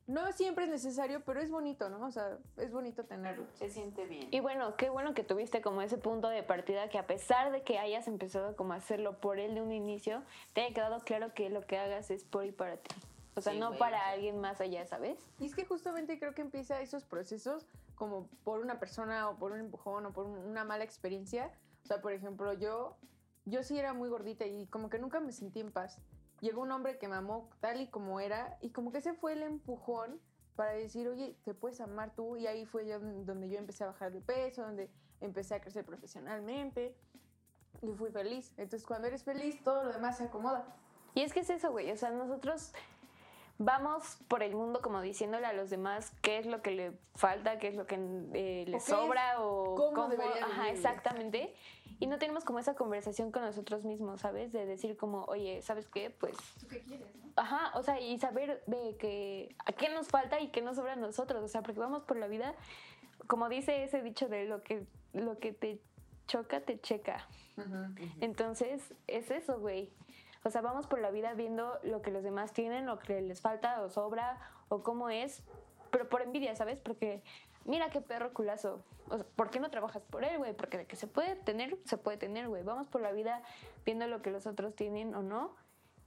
[0.08, 2.04] No siempre es necesario, pero es bonito, ¿no?
[2.06, 3.44] O sea, es bonito tenerlo.
[3.54, 4.26] Se siente bien.
[4.30, 7.62] Y bueno, qué bueno que tuviste como ese punto de partida que a pesar de
[7.62, 10.22] que hayas empezado como a hacerlo por él de un inicio,
[10.54, 12.88] te haya quedado claro que lo que hagas es por y para ti.
[13.36, 15.18] O sea, Sí, no güey, para alguien más allá, ¿sabes?
[15.38, 19.52] Y es que justamente creo que empieza esos procesos como por una persona o por
[19.52, 21.52] un empujón o por un- una mala experiencia.
[21.84, 22.96] O sea, por ejemplo, yo,
[23.44, 26.00] yo sí era muy gordita y como que nunca me sentí en paz.
[26.40, 29.32] Llegó un hombre que me amó tal y como era y como que ese fue
[29.32, 30.20] el empujón
[30.54, 32.36] para decir, oye, te puedes amar tú.
[32.36, 35.84] Y ahí fue yo donde yo empecé a bajar de peso, donde empecé a crecer
[35.84, 36.96] profesionalmente
[37.82, 38.52] y fui feliz.
[38.56, 40.76] Entonces, cuando eres feliz, todo lo demás se acomoda.
[41.14, 41.90] Y es que es eso, güey.
[41.90, 42.72] O sea, nosotros
[43.58, 47.58] vamos por el mundo como diciéndole a los demás qué es lo que le falta,
[47.58, 47.96] qué es lo que
[48.32, 50.76] eh, qué sobra o cómo debería Ajá, vivir.
[50.76, 51.54] exactamente.
[52.00, 54.52] Y no tenemos como esa conversación con nosotros mismos, ¿sabes?
[54.52, 56.10] De decir como, oye, ¿sabes qué?
[56.10, 57.32] Pues ¿Tú qué quieres, no?
[57.36, 60.92] Ajá, o sea, y saber de que a qué nos falta y qué nos sobra
[60.92, 62.54] a nosotros, o sea, porque vamos por la vida,
[63.26, 65.80] como dice ese dicho de lo que, lo que te
[66.26, 67.26] choca, te checa.
[68.20, 69.90] Entonces, es eso, güey.
[70.44, 73.40] O sea, vamos por la vida viendo lo que los demás tienen, lo que les
[73.40, 75.42] falta o sobra, o cómo es,
[75.90, 76.80] pero por envidia, ¿sabes?
[76.80, 77.22] Porque,
[77.68, 78.82] mira qué perro culazo.
[79.08, 80.54] O sea, ¿Por qué no trabajas por él, güey?
[80.54, 82.62] Porque de que se puede tener, se puede tener, güey.
[82.62, 83.42] Vamos por la vida
[83.84, 85.54] viendo lo que los otros tienen o no.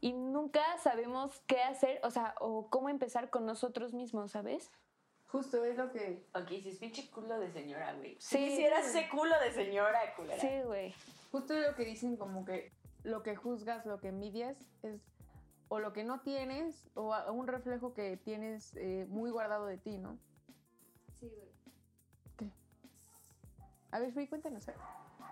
[0.01, 4.71] Y nunca sabemos qué hacer, o sea, o cómo empezar con nosotros mismos, ¿sabes?
[5.27, 8.17] Justo es lo que Ok, si es pinche culo de señora, güey.
[8.19, 8.37] Sí.
[8.37, 10.41] Si quisieras ese culo de señora, culera.
[10.41, 10.93] Sí, güey.
[11.31, 14.99] Justo lo que dicen como que lo que juzgas, lo que envidias es
[15.69, 19.97] o lo que no tienes o un reflejo que tienes eh, muy guardado de ti,
[19.97, 20.17] ¿no?
[21.19, 21.50] Sí, güey.
[23.91, 24.67] A ver, Free, cuéntanos.
[24.67, 24.73] ¿eh?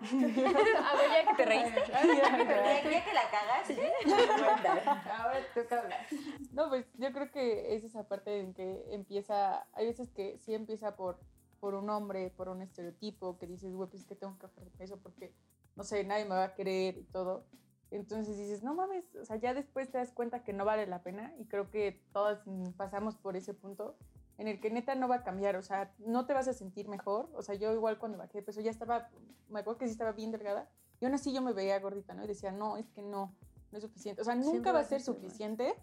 [0.00, 1.80] A ver, ya que te reíste.
[1.90, 5.02] Ya, que la cagaste, cuenta.
[5.22, 6.06] Ahora te toca hablar.
[6.52, 10.54] No, pues yo creo que es esa parte en que empieza, hay veces que sí
[10.54, 11.18] empieza por,
[11.60, 14.64] por un hombre, por un estereotipo, que dices, güey, pues es que tengo que bajar
[14.64, 15.34] de peso porque,
[15.76, 17.44] no sé, nadie me va a querer y todo.
[17.90, 21.02] Entonces dices, no mames, o sea, ya después te das cuenta que no vale la
[21.02, 23.96] pena y creo que todas mm, pasamos por ese punto
[24.40, 26.88] en el que neta no va a cambiar, o sea, no te vas a sentir
[26.88, 29.10] mejor, o sea, yo igual cuando bajé de peso ya estaba,
[29.50, 32.24] me acuerdo que sí estaba bien delgada y aún así yo me veía gordita, ¿no?
[32.24, 33.36] Y decía, no, es que no,
[33.70, 35.74] no es suficiente, o sea, nunca Siempre va a ser suficiente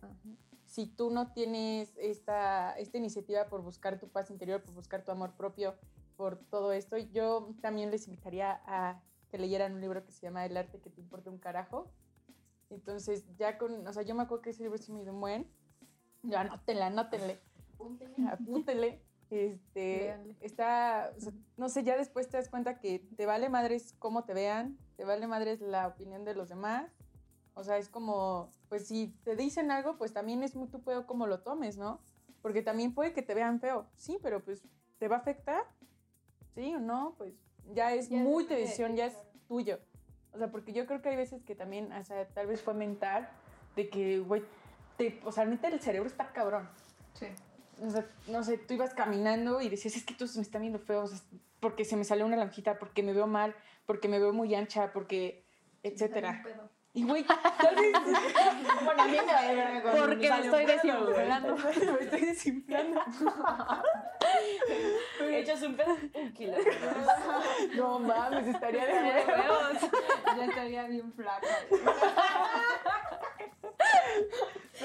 [0.65, 5.11] si tú no tienes esta, esta iniciativa por buscar tu paz interior, por buscar tu
[5.11, 5.75] amor propio,
[6.15, 10.43] por todo esto, yo también les invitaría a que leyeran un libro que se llama
[10.47, 11.91] El arte que te importa un carajo.
[12.71, 15.21] Entonces, ya con, o sea, yo me acuerdo que ese libro sí me dio un
[15.21, 15.47] buen.
[16.23, 17.39] Ya, anótenle, anótenle,
[17.77, 18.27] Apúntele.
[18.29, 19.01] apúntele.
[19.29, 23.93] Este, está, o sea, no sé, ya después te das cuenta que te vale madres
[23.99, 26.89] cómo te vean, te vale madres la opinión de los demás.
[27.53, 31.05] O sea, es como, pues si te dicen algo, pues también es muy tu pedo
[31.05, 31.99] cómo lo tomes, ¿no?
[32.41, 34.63] Porque también puede que te vean feo, sí, pero pues
[34.99, 35.63] te va a afectar,
[36.55, 37.33] sí o no, pues
[37.73, 39.79] ya es Ya muy tu de decisión, ya es tuyo.
[40.33, 42.73] O sea, porque yo creo que hay veces que también, o sea, tal vez fue
[42.75, 43.27] mental
[43.75, 44.43] de que, güey,
[44.97, 46.69] te- o sea, neta el cerebro está cabrón.
[47.13, 47.25] Sí.
[47.81, 50.79] O sea, no sé, tú ibas caminando y decías, es que todos me están viendo
[50.79, 51.23] feos,
[51.59, 54.91] porque se me salió una lonjita, porque me veo mal, porque me veo muy ancha,
[54.93, 55.43] porque,
[55.83, 56.43] etcétera.
[56.93, 57.93] Y güey, tal vez...
[58.83, 61.55] Bueno, a mí me con Porque me estoy desinflando.
[61.55, 63.01] me estoy desinflando.
[65.29, 66.57] Echas un pedo, un kilo.
[67.75, 69.91] No mames, estaría de huevos.
[70.37, 71.47] Ya estaría bien flaca.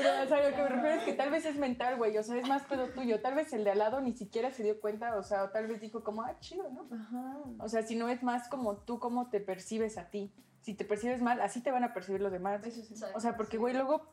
[0.02, 2.16] Pero, o sea, lo que me refiero es que tal vez es mental, güey.
[2.18, 3.20] O sea, es más pedo tuyo.
[3.20, 5.66] Tal vez el de al lado ni siquiera se dio cuenta, o sea, o tal
[5.66, 6.88] vez dijo como, ah, chido, ¿no?
[6.94, 7.38] Ajá.
[7.58, 10.32] O sea, si no es más como tú, cómo te percibes a ti.
[10.60, 12.62] Si te percibes mal, así te van a percibir los demás.
[13.14, 14.06] O sea, porque, güey, luego,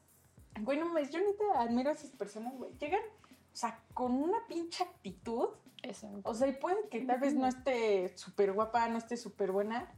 [0.61, 2.71] güey, no mames, yo neta admiro a esas personas, güey.
[2.79, 3.01] Llegan,
[3.53, 5.49] o sea, con una pinche actitud.
[6.23, 9.89] O sea, y puede que tal vez no esté súper guapa, no esté súper buena,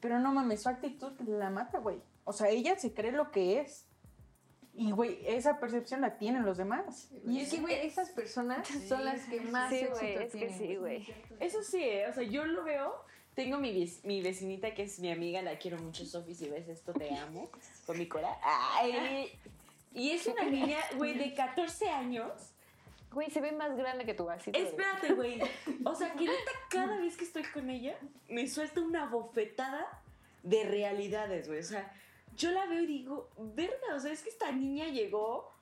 [0.00, 2.00] pero no mames, su actitud la mata, güey.
[2.24, 3.86] O sea, ella se cree lo que es.
[4.76, 7.08] Y, güey, esa percepción la tienen los demás.
[7.26, 10.50] Y es que, güey, esas personas son las que más Sí, éxito güey, es que
[10.50, 11.06] sí, güey.
[11.38, 12.08] Eso sí, ¿eh?
[12.08, 12.92] o sea, yo lo veo.
[13.34, 16.92] Tengo mi, mi vecinita que es mi amiga, la quiero mucho, Sofi, si ves esto
[16.92, 17.48] te amo,
[17.84, 18.38] con mi cora.
[18.42, 19.32] Ay,
[19.94, 22.32] y es una niña, güey, de 14 años.
[23.12, 24.50] Güey, se ve más grande que tú, así.
[24.50, 24.80] te lo digo.
[24.80, 25.40] Espérate, güey.
[25.84, 27.96] O sea, que neta, cada vez que estoy con ella,
[28.28, 30.02] me suelta una bofetada
[30.42, 31.60] de realidades, güey.
[31.60, 31.92] O sea,
[32.36, 35.52] yo la veo y digo, verga, o sea, es que esta niña llegó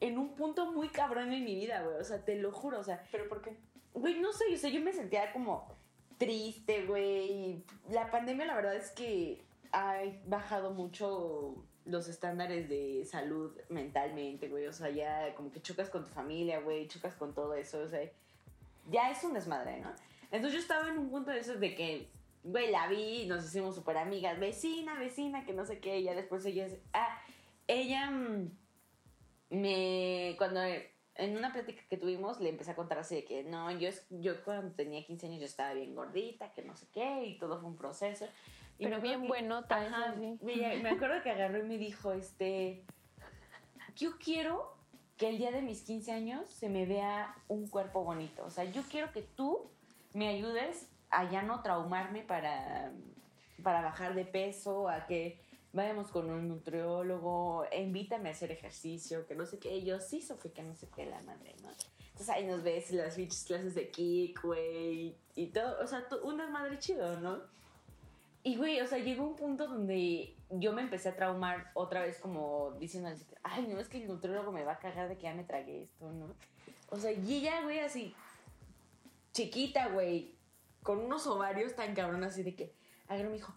[0.00, 1.96] en un punto muy cabrón en mi vida, güey.
[1.96, 3.56] O sea, te lo juro, o sea, ¿Pero por qué?
[3.94, 5.76] Güey, no sé, o sea, yo me sentía como
[6.18, 7.32] triste, güey.
[7.32, 14.48] y La pandemia, la verdad es que ha bajado mucho los estándares de salud mentalmente,
[14.48, 14.66] güey.
[14.66, 17.88] O sea, ya como que chocas con tu familia, güey, chocas con todo eso, o
[17.88, 18.00] sea,
[18.90, 19.90] ya es un desmadre, ¿no?
[20.30, 22.08] Entonces yo estaba en un punto de eso de que,
[22.50, 26.14] güey, la vi nos hicimos súper amigas, vecina, vecina, que no sé qué, y ya
[26.14, 27.20] después ella, ah,
[27.66, 28.50] ella mm,
[29.50, 33.70] me, cuando en una plática que tuvimos le empecé a contar así de que no,
[33.72, 37.38] yo, yo cuando tenía 15 años yo estaba bien gordita, que no sé qué, y
[37.38, 38.26] todo fue un proceso.
[38.78, 40.38] Y Pero bien que- bueno, tal sí.
[40.44, 42.84] me, me acuerdo que agarró y me dijo, este,
[43.96, 44.76] yo quiero
[45.16, 48.44] que el día de mis 15 años se me vea un cuerpo bonito.
[48.44, 49.68] O sea, yo quiero que tú
[50.14, 52.92] me ayudes a ya no traumarme para,
[53.62, 55.40] para bajar de peso, a que
[55.72, 59.76] vayamos con un nutriólogo, invítame a hacer ejercicio, que no sé qué.
[59.76, 61.68] Y yo, sí, Sofía, que no sé qué, la madre, ¿no?
[62.18, 66.48] Entonces ahí nos ves las bichas clases de kick, güey, y todo, o sea, una
[66.48, 67.40] madre chido, ¿no?
[68.42, 72.18] Y, güey, o sea, llegó un punto donde yo me empecé a traumar otra vez
[72.18, 73.10] como diciendo,
[73.42, 75.82] ay, no, es que el nutriólogo me va a cagar de que ya me tragué
[75.82, 76.34] esto, ¿no?
[76.90, 78.14] O sea, y ella, güey, así,
[79.32, 80.34] chiquita, güey,
[80.88, 82.72] con unos ovarios tan cabrón así de que,
[83.10, 83.54] y me dijo,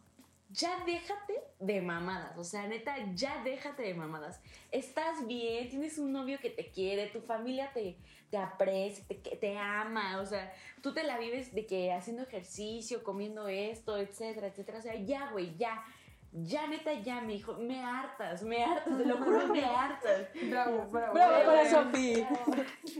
[0.49, 4.41] ya déjate de mamadas, o sea, neta, ya déjate de mamadas.
[4.69, 7.95] Estás bien, tienes un novio que te quiere, tu familia te,
[8.29, 13.01] te aprecia, te, te ama, o sea, tú te la vives de que haciendo ejercicio,
[13.01, 15.85] comiendo esto, etcétera, etcétera, o sea, ya, güey, ya.
[16.33, 20.27] Ya, neta, ya, me dijo, me hartas, me hartas, te lo juro, me hartas.
[20.49, 21.13] Bravo, bravo.
[21.13, 22.25] Bravo para Sofi.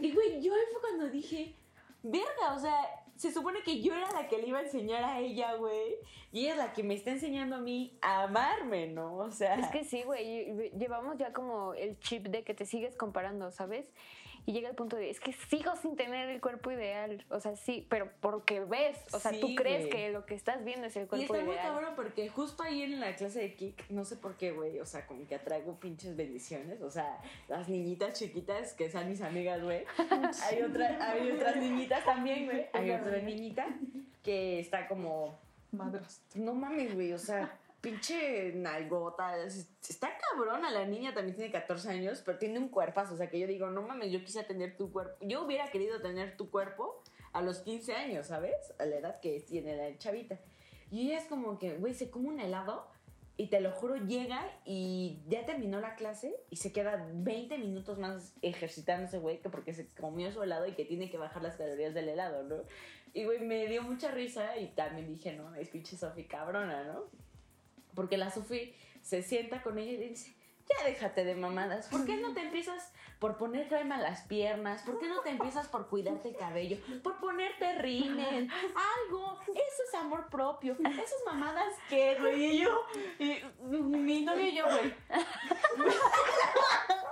[0.01, 1.53] Y güey, yo ahí fue cuando dije,
[2.01, 5.19] verga, o sea, se supone que yo era la que le iba a enseñar a
[5.19, 5.97] ella, güey.
[6.31, 9.17] Y ella es la que me está enseñando a mí a amarme, ¿no?
[9.17, 9.59] O sea.
[9.59, 13.85] Es que sí, güey, llevamos ya como el chip de que te sigues comparando, ¿sabes?
[14.45, 17.23] Y llega el punto de, es que sigo sin tener el cuerpo ideal.
[17.29, 19.89] O sea, sí, pero porque ves, o sea, tú crees güey.
[19.89, 21.67] que lo que estás viendo es el Y cuerpo está muy ideal.
[21.67, 24.85] cabrón porque justo ahí en la clase de kick, no sé por qué, güey, o
[24.85, 29.61] sea, como que atraigo pinches bendiciones, o sea, las niñitas chiquitas que son mis amigas,
[29.63, 29.85] güey.
[30.49, 32.65] Hay, otra, hay otras niñitas también, güey.
[32.73, 33.67] Hay otra niñita
[34.23, 35.39] que está como
[35.71, 36.21] Madras.
[36.35, 39.37] No mames, güey, o sea, pinche nalgota.
[39.43, 43.15] es- Está cabrona la niña, también tiene 14 años, pero tiene un cuerpazo.
[43.15, 45.15] O sea, que yo digo, no mames, yo quise tener tu cuerpo.
[45.21, 47.01] Yo hubiera querido tener tu cuerpo
[47.33, 48.55] a los 15 años, ¿sabes?
[48.79, 50.39] A la edad que tiene la chavita.
[50.91, 52.87] Y ella es como que, güey, se come un helado
[53.37, 57.97] y te lo juro, llega y ya terminó la clase y se queda 20 minutos
[57.97, 61.55] más ejercitándose, güey, que porque se comió su helado y que tiene que bajar las
[61.55, 62.57] calorías del helado, ¿no?
[63.13, 67.05] Y, güey, me dio mucha risa y también dije, no, es pinche Sofi cabrona, ¿no?
[67.95, 70.35] Porque la Sofi se sienta con ella y dice,
[70.69, 74.81] ya déjate de mamadas, ¿por qué no te empiezas por poner crema a las piernas?
[74.81, 76.77] ¿Por qué no te empiezas por cuidarte el cabello?
[77.03, 82.81] Por ponerte rímel, algo, eso es amor propio, esas mamadas que, güey, y yo,
[83.19, 84.93] y mi novio y yo, güey.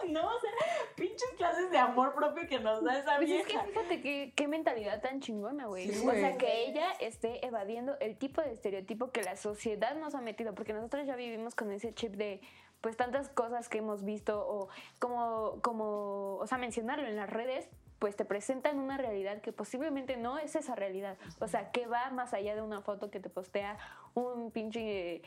[0.07, 0.49] No, o sea,
[0.95, 4.47] pinches clases de amor propio que nos da esa Pues es que fíjate qué, qué
[4.47, 5.87] mentalidad tan chingona, güey.
[5.87, 10.15] Sí, o sea, que ella esté evadiendo el tipo de estereotipo que la sociedad nos
[10.15, 12.41] ha metido, porque nosotros ya vivimos con ese chip de
[12.81, 17.69] pues tantas cosas que hemos visto o como como, o sea, mencionarlo en las redes,
[17.99, 21.17] pues te presentan una realidad que posiblemente no es esa realidad.
[21.39, 23.77] O sea, que va más allá de una foto que te postea
[24.13, 25.21] un pinche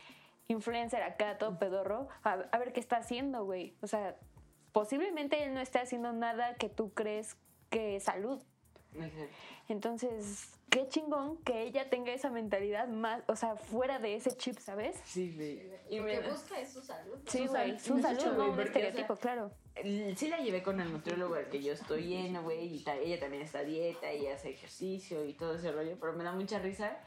[0.49, 3.77] influencer acá todo pedorro, a, a ver qué está haciendo, güey.
[3.83, 4.17] O sea,
[4.73, 7.37] posiblemente él no esté haciendo nada que tú crees
[7.71, 8.43] que es salud.
[9.69, 14.59] Entonces, qué chingón que ella tenga esa mentalidad más, o sea, fuera de ese chip,
[14.59, 14.99] ¿sabes?
[15.05, 15.71] Sí, güey.
[15.91, 17.19] Y Lo que busca es su salud.
[17.27, 19.53] Sí, güey, su salud, no un estereotipo, claro.
[20.17, 23.43] Sí la llevé con el nutriólogo al que yo estoy lleno, güey, y ella también
[23.43, 26.99] está a dieta y hace ejercicio y todo ese rollo, pero me da mucha risa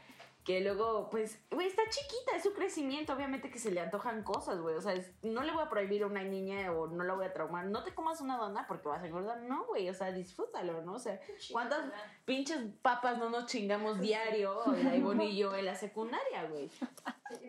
[0.46, 4.60] que luego, pues, güey, está chiquita, es su crecimiento, obviamente que se le antojan cosas,
[4.60, 7.26] güey, o sea, no le voy a prohibir a una niña o no la voy
[7.26, 10.12] a traumar, no te comas una dona porque vas a engordar, no, güey, o sea,
[10.12, 10.94] disfrútalo, ¿no?
[10.94, 11.92] O sea, ¿cuántas
[12.24, 16.70] pinches papas no nos chingamos diario, la Ivonne y yo en la secundaria, güey?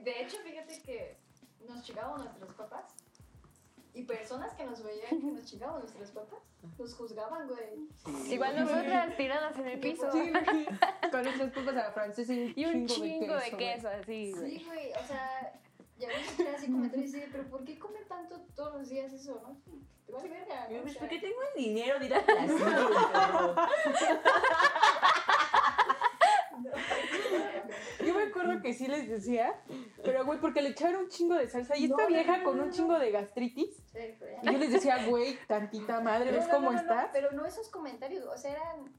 [0.04, 1.18] De hecho, fíjate que
[1.68, 2.96] nos chingábamos nuestras papas
[3.98, 6.40] y personas que nos veían que nos chingábamos nuestras papas
[6.78, 7.88] nos juzgaban, güey.
[8.32, 10.12] Igual nosotras tiradas en el piso.
[10.12, 10.32] Sí,
[11.12, 14.60] con nuestras papas a la francesa y un chingo, de, queso, así, güey.
[14.60, 15.60] Sí, güey, o sea,
[15.98, 19.58] ya me así comentarios y pero ¿por qué comen tanto todos los días eso, no?
[20.06, 20.82] Te vale verga, ¿no?
[20.84, 22.58] Pues porque tengo el dinero de ir a placer,
[28.06, 29.60] Yo me acuerdo que sí les decía,
[30.04, 32.98] pero güey, porque le echaron un chingo de salsa y esta vieja con un chingo
[32.98, 33.84] de gastritis.
[34.44, 37.10] Y yo les decía, güey, tantita madre, ¿ves cómo estás?
[37.14, 38.94] Pero no esos comentarios, o sea, eran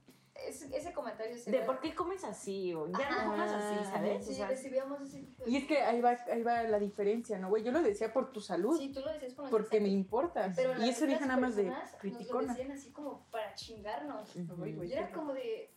[0.47, 4.27] ese, ese comentario de por qué comes así o ya no comes así, ¿sabes?
[4.27, 7.63] Sí, recibíamos ese Y es que ahí va, ahí va la diferencia, ¿no, güey?
[7.65, 8.79] Yo lo decía por tu salud.
[8.79, 10.53] Sí, tú lo decías por Porque me importa.
[10.55, 12.47] Pero y esa vieja nada más de criticona.
[12.47, 14.35] Nos lo decían así como para chingarnos.
[14.37, 15.73] Y era como de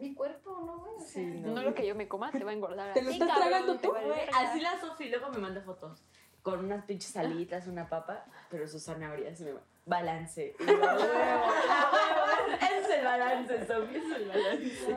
[0.00, 0.92] mi cuerpo, ¿no, güey?
[1.06, 2.92] sí, no, lo que yo me coma te va a engordar.
[2.92, 3.92] ¿Te lo estás tragando tú?
[4.34, 6.04] Así la Sofi luego me manda fotos
[6.46, 9.50] con unas pinches salitas, una papa, pero sus zanahorias me
[9.84, 10.54] balance.
[10.60, 11.04] Y huevo,
[12.62, 14.96] es el balance, Sofi, es el balance.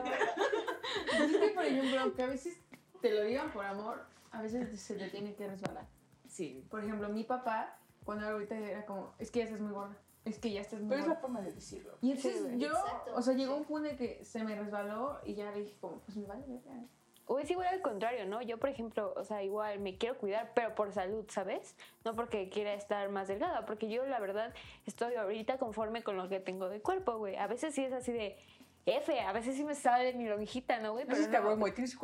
[1.12, 2.56] Es que, por ejemplo, que a veces
[3.00, 5.88] te lo digan por amor, a veces se te tiene que resbalar.
[6.28, 6.64] Sí.
[6.70, 9.96] Por ejemplo, mi papá, cuando ahorita era como, es que ya estás muy gorda.
[10.24, 11.98] Es que ya estás muy Pero es la forma de decirlo.
[12.00, 12.72] Y entonces yo,
[13.12, 16.16] o sea, llegó un punto en que se me resbaló y ya dije como, pues
[16.16, 16.84] me vale, ¿verdad?
[17.32, 18.42] O es igual al contrario, ¿no?
[18.42, 21.76] Yo, por ejemplo, o sea, igual me quiero cuidar, pero por salud, ¿sabes?
[22.04, 24.52] No porque quiera estar más delgada, porque yo, la verdad,
[24.84, 27.36] estoy ahorita conforme con lo que tengo de cuerpo, güey.
[27.36, 28.36] A veces sí es así de,
[28.84, 31.04] F, a veces sí me sale mi lonjita, ¿no, güey?
[31.06, 31.96] Pero es cabrón, güey, tienes.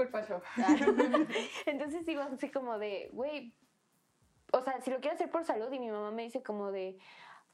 [1.67, 3.53] Entonces digo así como de, güey,
[4.53, 6.99] o sea, si lo quiero hacer por salud y mi mamá me dice como de,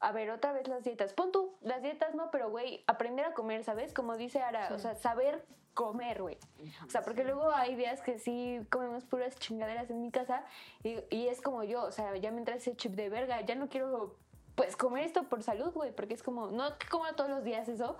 [0.03, 1.13] a ver, otra vez las dietas.
[1.13, 3.93] Pon tú, las dietas no, pero güey, aprender a comer, ¿sabes?
[3.93, 6.37] Como dice Ara, o sea, saber comer, güey.
[6.85, 10.43] O sea, porque luego hay días que sí comemos puras chingaderas en mi casa
[10.83, 13.55] y, y es como yo, o sea, ya me entra ese chip de verga, ya
[13.55, 14.17] no quiero,
[14.55, 17.69] pues, comer esto por salud, güey, porque es como, no que como todos los días
[17.69, 17.97] eso,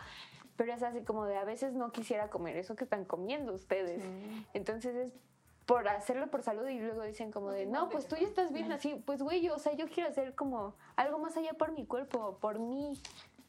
[0.57, 4.03] pero es así como de a veces no quisiera comer eso que están comiendo ustedes.
[4.53, 5.13] Entonces es
[5.65, 8.71] por hacerlo por salud y luego dicen como de, no, pues tú ya estás bien
[8.71, 11.85] así, pues güey, yo, o sea, yo quiero hacer como algo más allá por mi
[11.85, 12.99] cuerpo, por mí,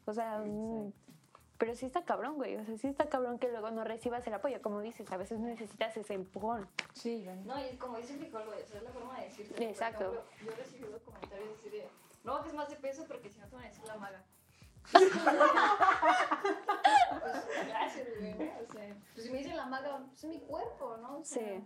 [0.05, 0.93] o sea, mm,
[1.57, 4.33] pero sí está cabrón, güey, o sea, sí está cabrón que luego no recibas el
[4.33, 6.67] apoyo, como dices, a veces necesitas ese empujón.
[6.93, 9.69] Sí, No, y como dice Frijol, güey, esa es la forma de decirte.
[9.69, 10.23] Exacto.
[10.43, 11.87] yo he recibido comentarios así de,
[12.23, 14.23] no bajes más de peso porque si no te van a decir la maga
[17.67, 18.33] gracias, güey.
[18.33, 21.23] O sea, pues si me dicen la maga, pues es mi cuerpo, ¿no?
[21.23, 21.63] sí.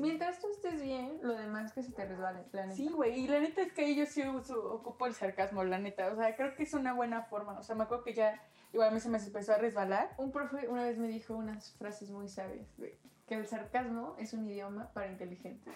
[0.00, 2.76] Mientras tú estés bien, lo demás que se te resbale, la neta.
[2.76, 3.20] Sí, güey.
[3.20, 6.12] Y la neta es que yo sí uso, ocupo el sarcasmo, la neta.
[6.12, 7.58] O sea, creo que es una buena forma.
[7.58, 10.14] O sea, me acuerdo que ya, igual a mí se me empezó a resbalar.
[10.18, 12.98] Un profe una vez me dijo unas frases muy sabias, güey.
[13.26, 15.74] Que el sarcasmo es un idioma para inteligentes.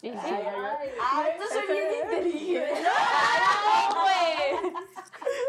[0.00, 0.16] Y sí.
[0.16, 1.30] Ay, ay, ay.
[1.32, 2.82] esto soy bien inteligente.
[2.82, 4.74] ¡No, güey!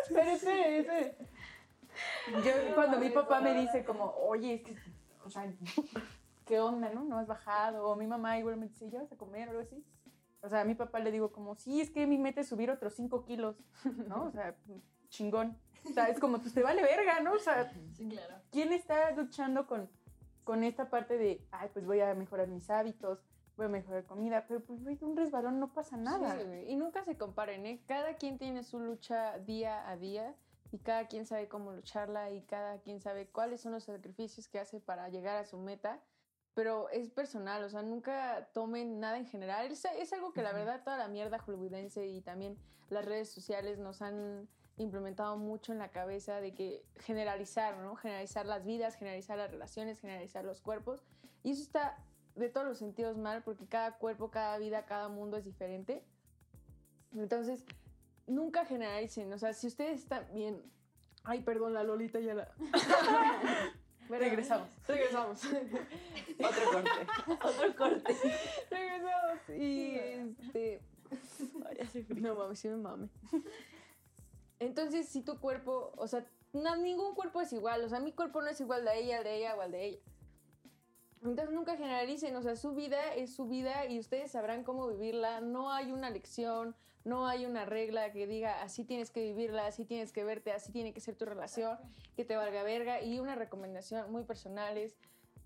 [0.10, 1.18] Pero ese, ese.
[2.44, 4.76] Yo cuando mi papá me dice como, oye, es que,
[5.24, 5.52] o sea,
[6.46, 7.04] ¿qué onda, no?
[7.04, 7.88] ¿No has bajado?
[7.88, 9.84] O mi mamá igual me dice, ¿ya vas a comer o algo así?
[10.42, 12.72] O sea, a mi papá le digo como, sí, es que mi meta es subir
[12.72, 13.58] otros 5 kilos,
[14.08, 14.26] ¿no?
[14.26, 14.56] O sea,
[15.10, 15.58] chingón.
[15.90, 17.34] O sea, es como, pues te vale verga, ¿no?
[17.34, 18.36] O sea, sí, claro.
[18.52, 19.90] ¿quién está luchando con,
[20.44, 23.20] con esta parte de, ay, pues voy a mejorar mis hábitos,
[23.60, 26.41] voy a mejorar comida, pero pues güey, un resbalón no pasa nada.
[26.65, 27.84] y nunca se comparen, ¿eh?
[27.88, 30.34] Cada quien tiene su lucha día a día
[30.72, 34.60] y cada quien sabe cómo lucharla y cada quien sabe cuáles son los sacrificios que
[34.60, 36.00] hace para llegar a su meta,
[36.54, 39.69] pero es personal, o sea, nunca tomen nada en general.
[39.69, 42.58] Es, es algo que la verdad toda la mierda hollywoodense y también
[42.90, 47.98] las redes sociales nos han implementado mucho en la cabeza de que generalizar, ¿no?
[47.98, 51.04] Generalizar las vidas, generalizar las relaciones, generalizar los cuerpos.
[51.44, 51.98] Y eso está
[52.40, 56.04] de todos los sentidos mal porque cada cuerpo, cada vida, cada mundo es diferente.
[57.13, 57.65] Entonces,
[58.27, 59.31] nunca generalicen.
[59.33, 60.62] O sea, si ustedes están bien.
[61.23, 62.52] Ay, perdón, la Lolita ya la.
[64.10, 64.69] regresamos.
[64.87, 65.44] Regresamos.
[66.40, 67.46] Otro corte.
[67.46, 68.15] Otro corte.
[68.71, 69.50] regresamos.
[69.50, 70.81] Y este.
[72.15, 73.10] No mames, sí me mame.
[74.60, 78.42] Entonces, si tu cuerpo, o sea, no, ningún cuerpo es igual, o sea, mi cuerpo
[78.42, 80.00] no es igual de ella, de ella o al de ella.
[81.22, 85.42] Entonces nunca generalicen, o sea, su vida es su vida y ustedes sabrán cómo vivirla.
[85.42, 89.86] No hay una lección, no hay una regla que diga así tienes que vivirla, así
[89.86, 91.78] tienes que verte, así tiene que ser tu relación,
[92.15, 93.02] que te valga verga.
[93.02, 94.96] Y una recomendación muy personal es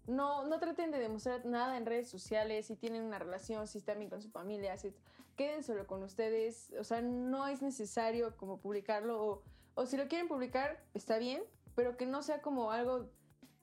[0.06, 4.00] no, no traten de demostrar nada en redes sociales, si tienen una relación, si están
[4.00, 4.94] bien con su familia, si,
[5.36, 9.44] queden solo con ustedes, o sea, no es necesario como publicarlo o,
[9.76, 11.44] o si lo quieren publicar, está bien,
[11.76, 13.10] pero que no sea como algo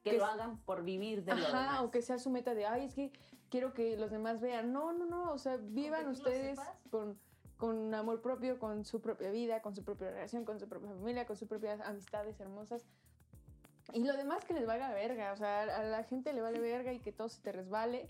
[0.03, 2.95] que, lo hagan por vivir de Ajá, o que sea su meta de, ay, es
[2.95, 3.13] que
[3.51, 4.73] quiero que los demás vean.
[4.73, 6.59] No, no, no, o sea, vivan ustedes
[6.91, 7.19] con,
[7.57, 11.27] con amor propio, con su propia vida, con su propia relación, con su propia familia,
[11.27, 12.87] con sus propias amistades hermosas.
[13.93, 16.93] Y lo demás que les valga verga, o sea, a la gente le vale verga
[16.93, 18.09] y que todo se te resbale.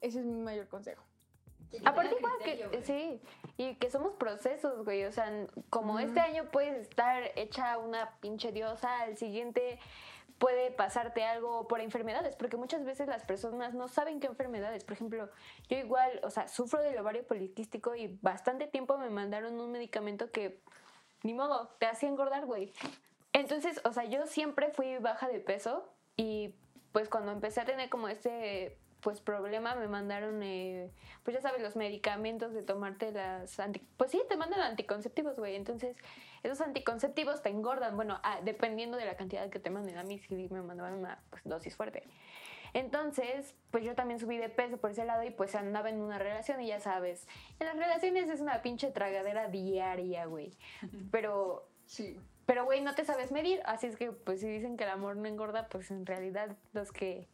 [0.00, 1.04] Ese es mi mayor consejo.
[1.84, 3.20] Aparte igual que, sí,
[3.58, 5.30] y que somos procesos, güey, o sea,
[5.68, 9.78] como este año puedes estar hecha una pinche diosa, al siguiente
[10.38, 14.84] puede pasarte algo por enfermedades, porque muchas veces las personas no saben qué enfermedades.
[14.84, 15.28] Por ejemplo,
[15.68, 20.30] yo igual, o sea, sufro del ovario poliquístico y bastante tiempo me mandaron un medicamento
[20.30, 20.60] que,
[21.22, 22.72] ni modo, te hacía engordar, güey.
[23.32, 26.54] Entonces, o sea, yo siempre fui baja de peso y
[26.92, 30.90] pues cuando empecé a tener como este pues problema me mandaron eh,
[31.22, 35.54] pues ya sabes los medicamentos de tomarte las anti pues sí te mandan anticonceptivos güey.
[35.54, 35.96] Entonces
[36.42, 37.96] esos anticonceptivos te engordan.
[37.96, 41.22] Bueno ah, dependiendo de la cantidad que te manden a mí si me mandaban una
[41.30, 42.02] pues, dosis fuerte.
[42.74, 46.18] Entonces pues yo también subí de peso por ese lado y pues andaba en una
[46.18, 47.26] relación y ya sabes
[47.60, 50.56] en las relaciones es una pinche tragadera diaria güey.
[51.12, 52.18] Pero sí.
[52.46, 53.60] pero güey no te sabes medir.
[53.64, 56.90] Así es que pues si dicen que el amor no engorda pues en realidad los
[56.90, 57.28] que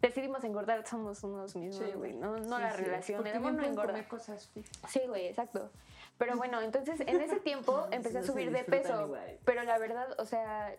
[0.00, 3.26] decidimos engordar somos unos mismos, güey, no, no la relación.
[3.26, 4.08] El amor no engorda.
[4.08, 4.50] cosas
[4.88, 5.70] sí, güey, exacto.
[6.18, 9.14] Pero bueno, entonces en ese tiempo empecé a subir de peso.
[9.44, 10.74] Pero la verdad, o sea,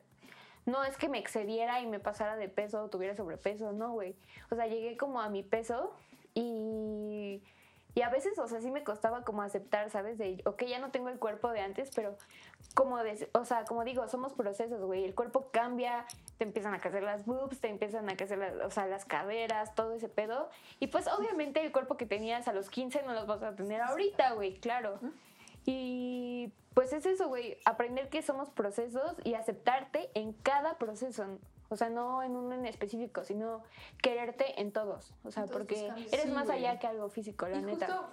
[0.66, 4.16] no es que me excediera y me pasara de peso o tuviera sobrepeso, no, güey.
[4.52, 5.94] O sea, llegué como a mi peso
[6.34, 7.44] y
[7.94, 10.18] y a veces, o sea, sí me costaba como aceptar, ¿sabes?
[10.18, 12.16] De, ok, ya no tengo el cuerpo de antes, pero
[12.74, 15.04] como, de, o sea, como digo, somos procesos, güey.
[15.04, 16.06] El cuerpo cambia,
[16.38, 19.76] te empiezan a crecer las boobs, te empiezan a crecer las, o sea, las caderas,
[19.76, 20.50] todo ese pedo.
[20.80, 23.82] Y pues obviamente el cuerpo que tenías a los 15 no los vas a tener
[23.82, 25.00] ahorita, güey, claro.
[25.66, 31.26] Y pues es eso, güey, aprender que somos procesos y aceptarte en cada proceso.
[31.72, 33.64] O sea, no en uno en específico, sino
[34.02, 35.14] quererte en todos.
[35.24, 37.88] O sea, porque eres más allá que algo físico, la neta.
[37.88, 38.10] Justo,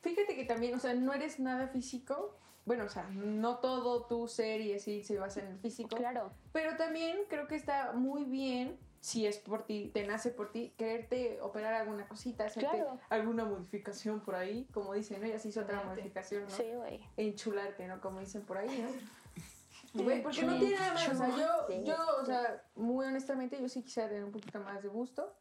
[0.00, 2.34] fíjate que también, o sea, no eres nada físico.
[2.64, 5.94] Bueno, o sea, no todo tu ser y así se basa en el físico.
[5.94, 6.32] Claro.
[6.52, 10.72] Pero también creo que está muy bien si es por ti, te nace por ti,
[10.76, 15.26] quererte operar alguna cosita, hacerte alguna modificación por ahí, como dicen, ¿no?
[15.26, 16.50] Ella se hizo otra modificación, ¿no?
[16.50, 17.00] Sí, güey.
[17.16, 18.00] Enchularte, ¿no?
[18.00, 18.88] Como dicen por ahí, ¿no?
[19.94, 21.08] Güey, porque no tiene nada más.
[21.08, 24.82] O sea, yo, yo, o sea, muy honestamente, yo sí quisiera tener un poquito más
[24.82, 25.34] de gusto.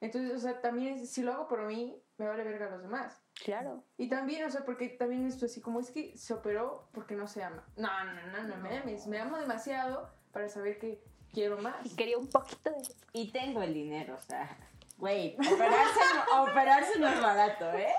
[0.00, 3.22] Entonces, o sea, también si lo hago por mí, me vale verga a los demás.
[3.42, 3.82] Claro.
[3.96, 7.26] Y también, o sea, porque también esto así, como es que se operó porque no
[7.26, 7.64] se ama.
[7.76, 9.06] No, no, no, no, no me ames.
[9.06, 11.02] Me amo demasiado para saber que
[11.32, 11.86] quiero más.
[11.86, 12.76] Y quería un poquito de...
[13.12, 14.56] Y tengo el dinero, o sea...
[14.96, 17.92] Güey, operarse, no, operarse no es barato, ¿eh?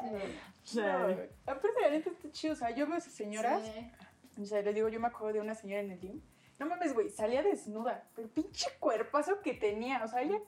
[0.63, 1.07] O sea, no,
[1.45, 2.53] aparte, la neta está chido.
[2.53, 3.61] O sea, yo veo a esas señoras
[4.39, 6.21] o sea, le digo, yo me acuerdo de una señora en el gym.
[6.57, 8.07] No mames, güey, salía desnuda.
[8.15, 10.01] Pero pinche cuerpazo que tenía.
[10.03, 10.39] O sea, ella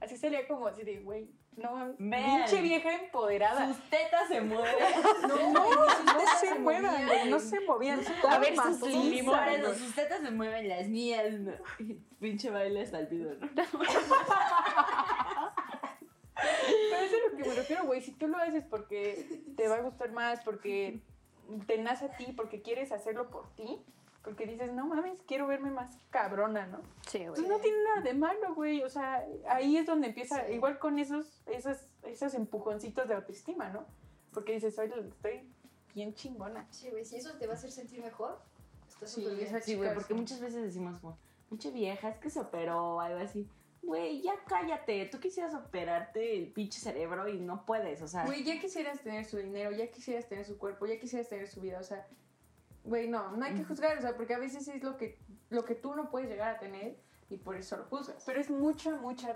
[0.00, 1.96] así salía como así de, güey, no mames.
[1.98, 3.68] Pinche vieja empoderada.
[3.68, 4.74] Sus tetas se mueven.
[5.28, 5.86] No, no, no,
[6.40, 7.30] se, mueven, güey.
[7.30, 8.00] No se movían.
[8.28, 11.52] A ver, sus limones, sus tetas se mueven, las mías no.
[12.20, 12.98] Pinche baile ¿no?
[16.42, 18.00] Pero eso es lo que me refiero, güey.
[18.00, 21.02] Si tú lo haces porque te va a gustar más, porque
[21.66, 23.82] te nace a ti porque quieres hacerlo por ti,
[24.22, 26.80] porque dices, no mames, quiero verme más cabrona, ¿no?
[27.08, 27.28] Sí, güey.
[27.28, 28.82] Entonces no tiene nada de malo, güey.
[28.82, 33.84] O sea, ahí es donde empieza, igual con esos, esos, esos empujoncitos de autoestima, ¿no?
[34.32, 35.48] Porque dices, Oye, estoy
[35.94, 36.66] bien chingona.
[36.70, 38.38] Sí, güey, si eso te va a hacer sentir mejor,
[38.88, 39.62] estás sí, bien.
[39.62, 41.00] Sí, güey, porque muchas veces decimos,
[41.48, 43.48] mucha vieja, es que se operó o algo así
[43.82, 48.24] güey, ya cállate, tú quisieras operarte el pinche cerebro y no puedes, o sea.
[48.24, 51.60] Güey, ya quisieras tener su dinero, ya quisieras tener su cuerpo, ya quisieras tener su
[51.60, 52.06] vida, o sea,
[52.84, 55.18] güey, no, no hay que juzgar, o sea, porque a veces es lo que,
[55.48, 58.22] lo que tú no puedes llegar a tener y por eso lo juzgas.
[58.26, 59.34] Pero es mucha, mucha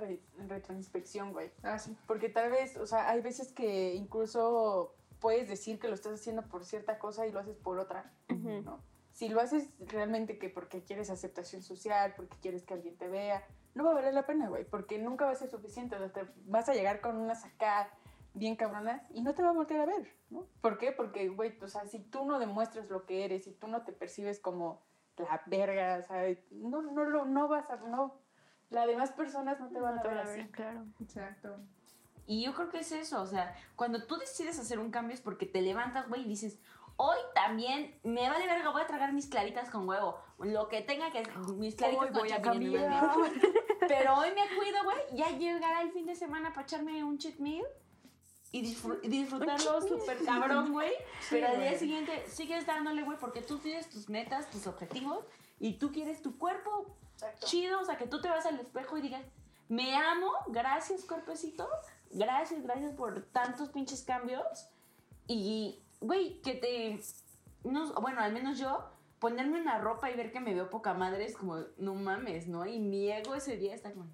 [0.49, 1.51] retroinspección, güey.
[1.62, 1.97] Ah, sí.
[2.07, 6.42] Porque tal vez, o sea, hay veces que incluso puedes decir que lo estás haciendo
[6.42, 8.80] por cierta cosa y lo haces por otra, ¿no?
[9.14, 13.46] Si lo haces realmente que porque quieres aceptación social, porque quieres que alguien te vea,
[13.76, 15.94] no va a valer la pena, güey, porque nunca va a ser suficiente.
[15.94, 17.88] O sea, te vas a llegar con una acá
[18.32, 20.48] bien cabrona y no te va a volver a ver, ¿no?
[20.60, 20.90] ¿Por qué?
[20.90, 23.92] Porque, güey, o sea, si tú no demuestras lo que eres, si tú no te
[23.92, 24.82] percibes como
[25.16, 28.18] la verga, o sea, no, no, lo, no vas a, no,
[28.70, 30.44] las demás personas no te van a ver así.
[30.48, 30.86] Claro.
[31.00, 31.56] Exacto.
[32.26, 35.20] Y yo creo que es eso, o sea, cuando tú decides hacer un cambio es
[35.20, 36.58] porque te levantas, güey, y dices,
[36.97, 41.11] hoy también me vale verga, voy a tragar mis claritas con huevo, lo que tenga
[41.11, 41.22] que
[41.57, 43.03] mis claritas Hoy voy a cambiar.
[43.88, 47.36] Pero hoy me cuido, güey, ya llegará el fin de semana para echarme un cheat
[47.38, 47.66] meal
[48.51, 50.92] y disfr- disfrutarlo súper cabrón, güey.
[51.28, 55.24] Pero al día siguiente sigues dándole, güey, porque tú tienes tus metas, tus objetivos
[55.59, 56.97] y tú quieres tu cuerpo
[57.45, 59.24] chido, o sea, que tú te vas al espejo y digas,
[59.68, 61.68] me amo, gracias cuerpecito,
[62.11, 64.47] gracias, gracias por tantos pinches cambios
[65.26, 67.00] y, güey, que te,
[67.68, 68.84] no, bueno, al menos yo,
[69.18, 72.66] ponerme una ropa y ver que me veo poca madre es como, no mames, ¿no?
[72.66, 74.07] Y mi ego ese día está como,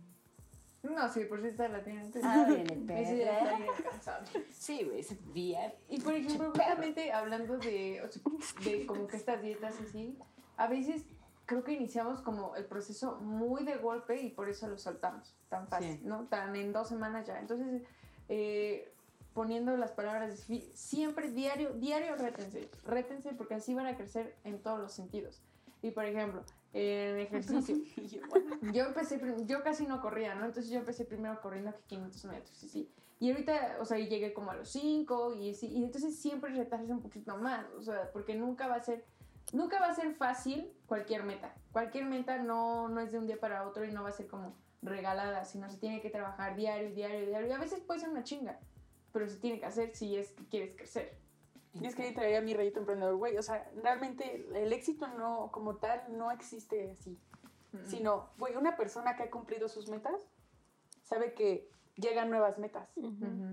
[0.82, 2.10] No, sí, por si está la tienen.
[2.22, 4.24] ah, viene Ese día está bien cansado.
[4.52, 5.74] Sí, güey, ese día.
[5.88, 8.02] Y por ejemplo, justamente hablando de,
[8.64, 10.16] de como que estas dietas así,
[10.56, 11.02] a veces
[11.46, 15.66] creo que iniciamos como el proceso muy de golpe y por eso lo saltamos tan
[15.66, 16.00] fácil, Sí.
[16.04, 16.26] ¿no?
[16.28, 17.40] Tan en dos semanas ya.
[17.40, 17.82] Entonces,
[18.28, 18.92] eh,
[19.34, 24.80] poniendo las palabras siempre diario, diario rétense, rétense porque así van a crecer en todos
[24.80, 25.42] los sentidos.
[25.82, 27.76] Y por ejemplo, en ejercicio,
[28.72, 30.44] yo empecé, yo casi no corría, ¿no?
[30.44, 32.90] Entonces yo empecé primero corriendo que 500 metros, y sí.
[33.18, 36.90] Y ahorita, o sea, llegué como a los 5 y sí, y entonces siempre retarse
[36.90, 39.04] un poquito más, o sea, porque nunca va a ser,
[39.52, 41.54] nunca va a ser fácil cualquier meta.
[41.72, 44.26] Cualquier meta no, no es de un día para otro y no va a ser
[44.26, 47.48] como regalada, sino se tiene que trabajar diario, diario, diario.
[47.48, 48.58] Y a veces puede ser una chinga,
[49.12, 51.18] pero se tiene que hacer si es que quieres crecer.
[51.74, 53.36] Y es que ahí traía mi rayito emprendedor, güey.
[53.38, 57.18] O sea, realmente el éxito no, como tal, no existe así.
[57.86, 60.20] Sino, güey, una persona que ha cumplido sus metas
[61.04, 62.88] sabe que llegan nuevas metas.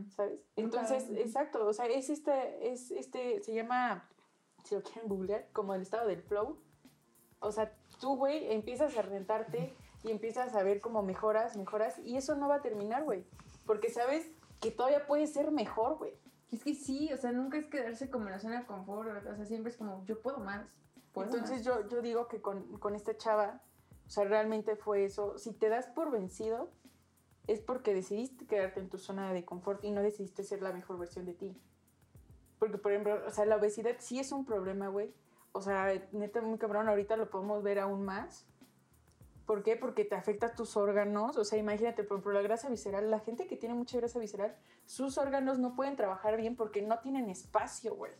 [0.09, 0.39] ¿sabes?
[0.55, 1.21] Entonces, Claro.
[1.21, 4.09] exacto, o sea, es este, es este, se llama,
[4.63, 6.57] si lo quieren googlear, como el estado del flow.
[7.39, 12.17] O sea, tú, güey, empiezas a rentarte y empiezas a ver cómo mejoras, mejoras, y
[12.17, 13.23] eso no va a terminar, güey.
[13.67, 16.13] Porque sabes que todavía puede ser mejor, güey.
[16.51, 19.35] Es que sí, o sea, nunca es quedarse como en la zona de confort, o
[19.35, 20.65] sea, siempre es como, yo puedo más.
[21.11, 21.65] puedo Entonces más.
[21.65, 23.61] yo, yo digo que con, con esta chava,
[24.05, 25.37] o sea, realmente fue eso.
[25.37, 26.69] Si te das por vencido,
[27.47, 30.97] es porque decidiste quedarte en tu zona de confort y no decidiste ser la mejor
[30.97, 31.57] versión de ti.
[32.59, 35.13] Porque, por ejemplo, o sea, la obesidad sí es un problema, güey.
[35.51, 38.45] O sea, neta, muy cabrón, ahorita lo podemos ver aún más.
[39.47, 39.77] ¿Por qué?
[39.77, 41.37] Porque te afecta tus órganos.
[41.37, 44.57] O sea, imagínate, por ejemplo, la grasa visceral, la gente que tiene mucha grasa visceral,
[44.85, 48.11] sus órganos no pueden trabajar bien porque no tienen espacio, güey.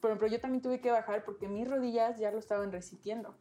[0.00, 3.34] Por ejemplo, yo también tuve que bajar porque mis rodillas ya lo estaban resintiendo.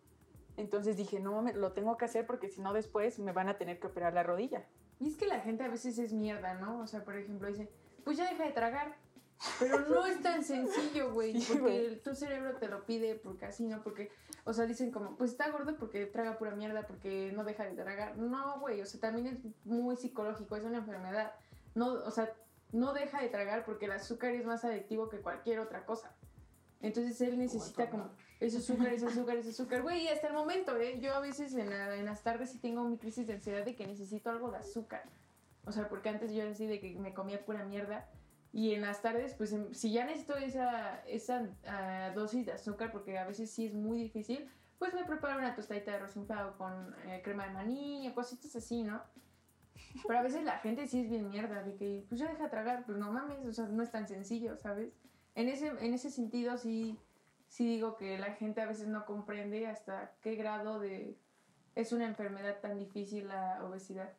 [0.58, 3.60] Entonces dije, no mames, lo tengo que hacer porque si no después me van a
[3.60, 4.66] tener que operar la rodilla.
[5.00, 6.80] Y es que la gente a veces es mierda, ¿no?
[6.80, 7.70] O sea, por ejemplo, dice,
[8.04, 8.98] pues ya deja de tragar.
[9.60, 11.40] Pero no es tan sencillo, güey.
[11.42, 13.82] Sí, porque el- tu cerebro te lo pide porque así, ¿no?
[13.84, 14.12] Porque,
[14.44, 17.76] o sea, dicen como, pues está gordo porque traga pura mierda, porque no deja de
[17.76, 18.18] tragar.
[18.18, 21.34] No, güey, o sea, también es muy psicológico, es una enfermedad.
[21.76, 22.34] No, o sea,
[22.72, 26.12] no deja de tragar porque el azúcar es más adictivo que cualquier otra cosa.
[26.82, 28.10] Entonces él necesita como,
[28.40, 29.82] es azúcar, es azúcar, es azúcar.
[29.82, 31.00] Güey, hasta el momento, ¿eh?
[31.02, 33.76] Yo a veces en, la- en las tardes sí tengo mi crisis de ansiedad de
[33.76, 35.04] que necesito algo de azúcar.
[35.66, 38.08] O sea, porque antes yo era así de que me comía pura mierda.
[38.52, 42.92] Y en las tardes, pues em, si ya necesito esa, esa ah, dosis de azúcar,
[42.92, 46.58] porque a veces sí es muy difícil, pues me preparo una tostadita de arroz inflado
[46.58, 49.02] con eh, crema de maní o cositas así, ¿no?
[50.08, 52.50] Pero a veces la gente sí es bien mierda, de que pues ya deja de
[52.50, 54.94] tragar, pues no mames, o sea, no es tan sencillo, ¿sabes?
[55.36, 56.98] En ese, en ese sentido sí,
[57.48, 61.18] sí digo que la gente a veces no comprende hasta qué grado de
[61.76, 64.14] es una enfermedad tan difícil la obesidad.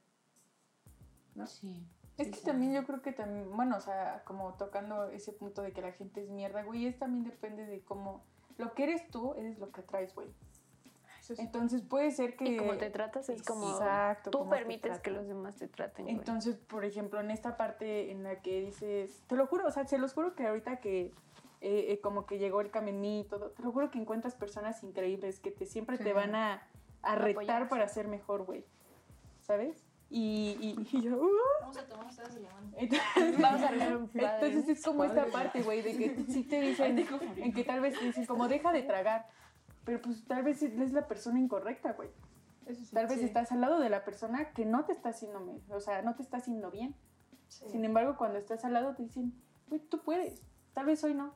[1.46, 1.86] Sí.
[2.18, 5.72] Es que también yo creo que también, bueno, o sea, como tocando ese punto de
[5.72, 8.22] que la gente es mierda, güey, es también depende de cómo,
[8.58, 10.28] lo que eres tú, eres lo que atraes, güey.
[11.20, 11.34] Sí.
[11.38, 12.44] Entonces puede ser que...
[12.44, 16.06] Y como te tratas es como Exacto, tú permites que los demás te traten.
[16.06, 16.16] güey.
[16.16, 19.86] Entonces, por ejemplo, en esta parte en la que dices, te lo juro, o sea,
[19.86, 21.12] se los juro que ahorita que
[21.62, 22.70] eh, eh, como que llegó el
[23.28, 26.04] todo, te lo juro que encuentras personas increíbles que te siempre Sí.
[26.04, 26.66] te van a,
[27.02, 28.64] a retar para ser mejor, güey.
[29.40, 29.86] ¿Sabes?
[30.12, 31.30] Y, y, y yo, "Uh".
[31.60, 32.74] Vamos a tomar ustedes y llaman.
[32.76, 36.60] entonces, Vamos a arreglar un entonces es como esta parte, güey, de que sí te
[36.60, 36.98] dicen,
[37.36, 39.28] en que tal vez te dicen como deja de tragar,
[39.84, 42.10] pero pues tal vez es la persona incorrecta, güey.
[42.66, 42.88] Sí.
[42.92, 43.24] Tal vez Sí.
[43.24, 46.22] estás al lado de la persona que no te está haciendo, o sea, no te
[46.22, 46.94] está haciendo bien.
[47.48, 49.32] Sin embargo, cuando estás al lado te dicen,
[49.68, 50.42] güey, tú puedes.
[50.72, 51.34] Tal vez hoy no,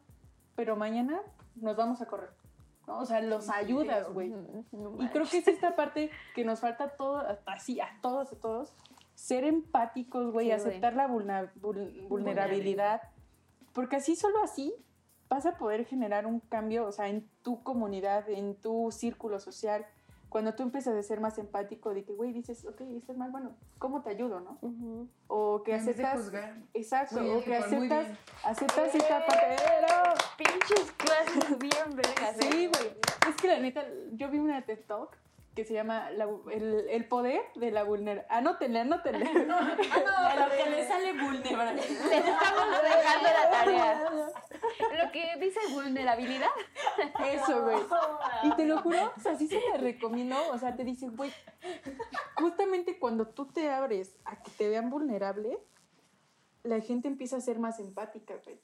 [0.56, 1.20] pero mañana
[1.56, 2.30] nos vamos a correr.
[2.86, 2.98] ¿No?
[2.98, 4.30] O sea, los ayudas, güey.
[4.72, 8.36] No Y creo que es esta parte que nos falta todo, así, a todos, a
[8.36, 8.74] todos,
[9.14, 13.02] ser empáticos, güey, Sí, aceptar la vulna- vul- vulnerabilidad,
[13.72, 14.74] porque así, solo así,
[15.28, 19.86] vas a poder generar un cambio, o sea, en tu comunidad, en tu círculo social.
[20.34, 23.52] Cuando tú empiezas a ser más empático, de que, güey, dices, ok, estás mal, bueno,
[23.78, 24.58] ¿cómo te ayudo, no?
[25.28, 26.56] O que En vez de aceptas...
[26.74, 28.08] Exacto, Sí, o que aceptas,
[28.42, 29.56] aceptas esta parte.
[29.64, 30.14] ¡Pero!
[30.36, 32.36] Pinches clases bien vergas.
[32.36, 32.48] ¿eh?
[32.50, 32.96] Sí, güey.
[33.28, 35.16] Es que la neta, yo vi una TED Talk
[35.54, 38.26] que se llama la- el, el poder de la vulnerabilidad.
[38.36, 39.24] Anótenle, anótenle.
[39.26, 41.82] A lo que le sale vulnerable.
[42.10, 44.10] Les estamos dejando la tarea.
[45.04, 46.50] Lo que dice vulnerabilidad.
[47.24, 47.78] Eso, güey.
[48.44, 51.32] Y te lo juro, o sea, sí se te recomiendo, o sea, te dicen, güey,
[52.36, 55.58] justamente cuando tú te abres a que te vean vulnerable,
[56.62, 58.60] la gente empieza a ser más empática, güey.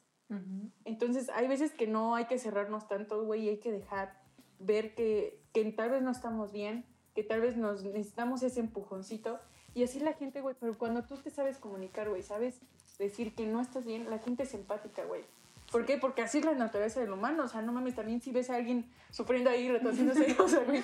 [0.85, 4.20] Entonces, hay veces que no hay que cerrarnos tanto, güey, y hay que dejar
[4.61, 6.85] ver que, que tal vez no estamos bien,
[7.15, 9.41] que tal vez nos necesitamos ese empujoncito.
[9.75, 12.61] Y así la gente, güey, pero cuando tú te sabes comunicar, güey, sabes
[12.99, 15.25] decir que no estás bien, la gente es empática, güey.
[15.71, 15.99] ¿Por qué?
[15.99, 17.45] Porque así es la naturaleza del humano.
[17.45, 20.83] O sea, no mames, también si ves a alguien sufriendo ahí, retorciéndose, o sea, güey,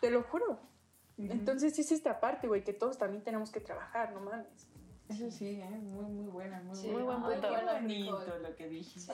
[0.00, 0.58] te lo juro.
[1.18, 4.46] Entonces es esta parte, güey, que todos también tenemos que trabajar, no mames.
[5.10, 5.68] Eso sí, ¿eh?
[5.68, 6.88] muy, muy buena, muy Sí.
[6.88, 7.18] Muy buena.
[7.18, 7.48] buen punto.
[7.48, 9.12] Qué bueno, bonito lo que dijiste.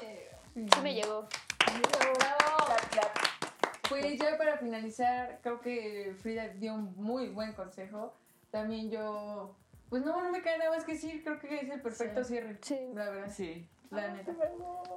[0.55, 0.67] Sí.
[0.73, 1.27] Sí me llegó.
[2.19, 3.27] Bravo.
[3.89, 8.15] Pues ya para finalizar, creo que Frida dio un muy buen consejo.
[8.51, 9.55] También yo,
[9.89, 12.29] pues no, no me queda nada más que decir, creo que es el perfecto Sí.
[12.35, 12.59] cierre.
[12.63, 12.79] Sí.
[12.95, 13.69] La verdad, Sí.
[13.91, 14.35] la neta.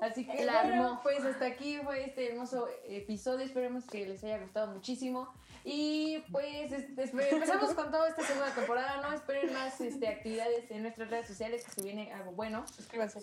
[0.01, 3.45] Así que La bueno, pues hasta aquí fue este hermoso episodio.
[3.45, 5.31] Esperemos que les haya gustado muchísimo.
[5.65, 9.01] Y pues este, empezamos con toda esta segunda temporada.
[9.01, 12.65] No esperen más este, actividades en nuestras redes sociales, que se viene algo bueno.
[12.67, 13.19] Suscríbanse.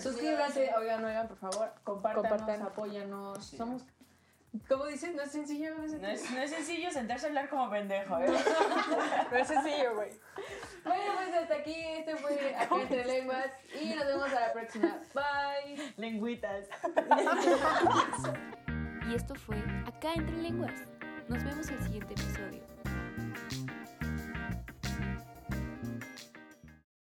[0.00, 2.62] Suscríbanse, oigan, oigan, por favor, compártanos, Compartan.
[2.62, 3.44] apóyanos.
[3.44, 3.56] Sí.
[3.56, 3.82] Somos,
[4.68, 5.14] ¿cómo dices?
[5.14, 8.18] No es sencillo, no es No es, no es sencillo sentarse a hablar como pendejo,
[8.18, 8.26] ¿eh?
[9.30, 10.10] No es sencillo, güey.
[10.84, 14.98] Bueno, pues hasta aquí, este fue Acá Entre Lenguas y nos vemos a la próxima.
[15.14, 15.92] Bye.
[15.96, 16.68] Lengüitas.
[19.08, 20.74] Y esto fue Acá entre lenguas.
[21.28, 22.69] Nos vemos en el siguiente episodio.